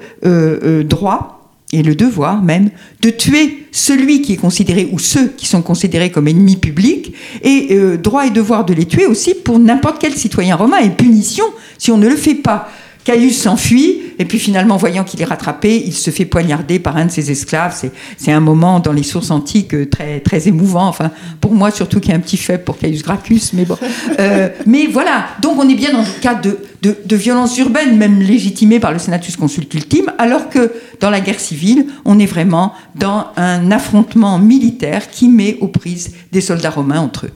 droit 0.84 1.33
et 1.74 1.82
le 1.82 1.96
devoir 1.96 2.42
même 2.42 2.70
de 3.02 3.10
tuer 3.10 3.66
celui 3.72 4.22
qui 4.22 4.34
est 4.34 4.38
considéré 4.38 4.88
ou 4.92 5.00
ceux 5.00 5.28
qui 5.30 5.48
sont 5.48 5.64
considérés 5.64 6.12
comme 6.12 6.28
ennemis 6.28 6.56
publics 6.56 7.14
et 7.42 7.70
euh, 7.72 7.98
droit 7.98 8.28
et 8.28 8.30
devoir 8.30 8.64
de 8.64 8.74
les 8.74 8.86
tuer 8.86 9.08
aussi 9.08 9.34
pour 9.34 9.60
n'importe 9.60 9.98
quel 10.00 10.14
citoyen 10.14 10.56
romain 10.56 10.78
et 10.78 10.92
punition 10.92 11.46
si 11.80 11.92
on 11.92 11.98
ne 11.98 12.08
le 12.08 12.16
fait 12.16 12.36
pas. 12.36 12.70
Caius 13.04 13.34
s'enfuit, 13.34 14.02
et 14.18 14.26
puis 14.26 14.40
finalement, 14.40 14.78
voyant 14.78 15.04
qu'il 15.04 15.22
est 15.22 15.26
rattrapé, 15.26 15.84
il 15.86 15.94
se 15.94 16.10
fait 16.10 16.26
poignarder 16.26 16.80
par 16.80 16.96
un 16.98 17.06
de 17.06 17.12
ses 17.12 17.32
esclaves. 17.32 17.76
C'est 18.18 18.32
un 18.32 18.40
moment 18.40 18.80
dans 18.80 18.94
les 18.94 19.04
sources 19.04 19.32
antiques 19.32 19.74
euh, 19.74 19.86
très, 19.86 20.20
très 20.20 20.48
émouvant. 20.48 20.88
Enfin, 20.88 21.12
pour 21.42 21.54
moi, 21.54 21.72
surtout 21.72 22.00
qu'il 22.00 22.12
y 22.12 22.14
a 22.14 22.18
un 22.18 22.22
petit 22.22 22.38
faible 22.38 22.64
pour 22.64 22.78
Caius 22.78 23.04
Gracchus, 23.04 23.52
mais 23.54 23.66
bon. 23.66 23.78
Euh, 24.20 24.50
mais 24.68 24.88
voilà, 24.88 25.26
donc 25.42 25.58
on 25.58 25.68
est 25.68 25.76
bien 25.76 25.92
dans 25.92 26.02
le 26.02 26.22
cas 26.22 26.36
de, 26.36 26.58
de, 26.82 26.96
de 27.04 27.16
violence 27.16 27.58
urbaine, 27.58 27.98
même 27.98 28.20
légitimée 28.20 28.80
par 28.80 28.92
le 28.92 29.00
Senatus 29.00 29.36
Consult 29.36 29.74
Ultime, 29.74 30.12
alors 30.18 30.50
que 30.50 30.72
dans 31.00 31.10
la 31.10 31.20
guerre 31.20 31.40
civile, 31.40 31.88
on 32.06 32.20
est 32.20 32.26
vraiment 32.26 32.74
dans 32.96 33.28
un 33.38 33.72
affrontement 33.72 34.38
militaire 34.38 35.10
qui 35.10 35.30
met 35.30 35.58
aux 35.62 35.68
prises 35.68 36.12
des 36.32 36.42
soldats 36.42 36.70
romains 36.70 37.00
entre 37.00 37.26
eux. 37.26 37.32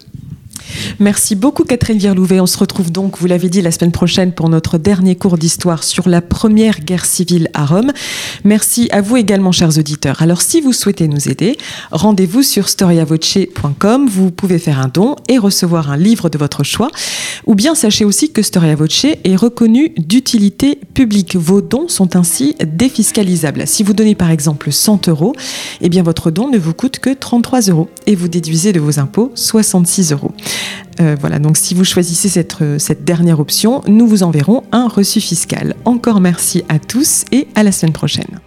Merci 0.99 1.35
beaucoup 1.35 1.63
Catherine 1.63 1.97
Vierlouvet. 1.97 2.39
On 2.39 2.45
se 2.45 2.57
retrouve 2.57 2.91
donc, 2.91 3.17
vous 3.17 3.27
l'avez 3.27 3.49
dit, 3.49 3.61
la 3.61 3.71
semaine 3.71 3.91
prochaine 3.91 4.31
pour 4.33 4.49
notre 4.49 4.77
dernier 4.77 5.15
cours 5.15 5.37
d'histoire 5.37 5.83
sur 5.83 6.09
la 6.09 6.21
première 6.21 6.79
guerre 6.79 7.05
civile 7.05 7.49
à 7.53 7.65
Rome. 7.65 7.91
Merci 8.43 8.87
à 8.91 9.01
vous 9.01 9.17
également, 9.17 9.51
chers 9.51 9.77
auditeurs. 9.77 10.21
Alors, 10.21 10.41
si 10.41 10.61
vous 10.61 10.73
souhaitez 10.73 11.07
nous 11.07 11.29
aider, 11.29 11.57
rendez-vous 11.91 12.43
sur 12.43 12.69
storiavoce.com. 12.69 14.07
Vous 14.09 14.31
pouvez 14.31 14.59
faire 14.59 14.79
un 14.79 14.87
don 14.87 15.15
et 15.27 15.37
recevoir 15.37 15.91
un 15.91 15.97
livre 15.97 16.29
de 16.29 16.37
votre 16.37 16.63
choix. 16.63 16.89
Ou 17.45 17.55
bien 17.55 17.75
sachez 17.75 18.05
aussi 18.05 18.31
que 18.31 18.41
Storia 18.41 18.75
Voce 18.75 19.05
est 19.05 19.35
reconnu 19.35 19.93
d'utilité 19.97 20.79
publique. 20.93 21.35
Vos 21.35 21.61
dons 21.61 21.87
sont 21.87 22.15
ainsi 22.15 22.55
défiscalisables. 22.65 23.67
Si 23.67 23.83
vous 23.83 23.93
donnez 23.93 24.15
par 24.15 24.31
exemple 24.31 24.71
100 24.71 25.07
euros, 25.09 25.33
eh 25.81 25.89
bien 25.89 26.03
votre 26.03 26.31
don 26.31 26.49
ne 26.49 26.57
vous 26.57 26.73
coûte 26.73 26.99
que 26.99 27.13
33 27.13 27.61
euros 27.61 27.89
et 28.05 28.15
vous 28.15 28.27
déduisez 28.27 28.73
de 28.73 28.79
vos 28.79 28.99
impôts 28.99 29.31
66 29.35 30.11
euros. 30.11 30.31
Euh, 30.99 31.15
voilà, 31.19 31.39
donc 31.39 31.57
si 31.57 31.73
vous 31.73 31.83
choisissez 31.83 32.29
cette, 32.29 32.61
euh, 32.61 32.79
cette 32.79 33.03
dernière 33.03 33.39
option, 33.39 33.81
nous 33.87 34.07
vous 34.07 34.23
enverrons 34.23 34.63
un 34.71 34.87
reçu 34.87 35.21
fiscal. 35.21 35.75
Encore 35.85 36.21
merci 36.21 36.63
à 36.69 36.79
tous 36.79 37.25
et 37.31 37.47
à 37.55 37.63
la 37.63 37.71
semaine 37.71 37.93
prochaine. 37.93 38.39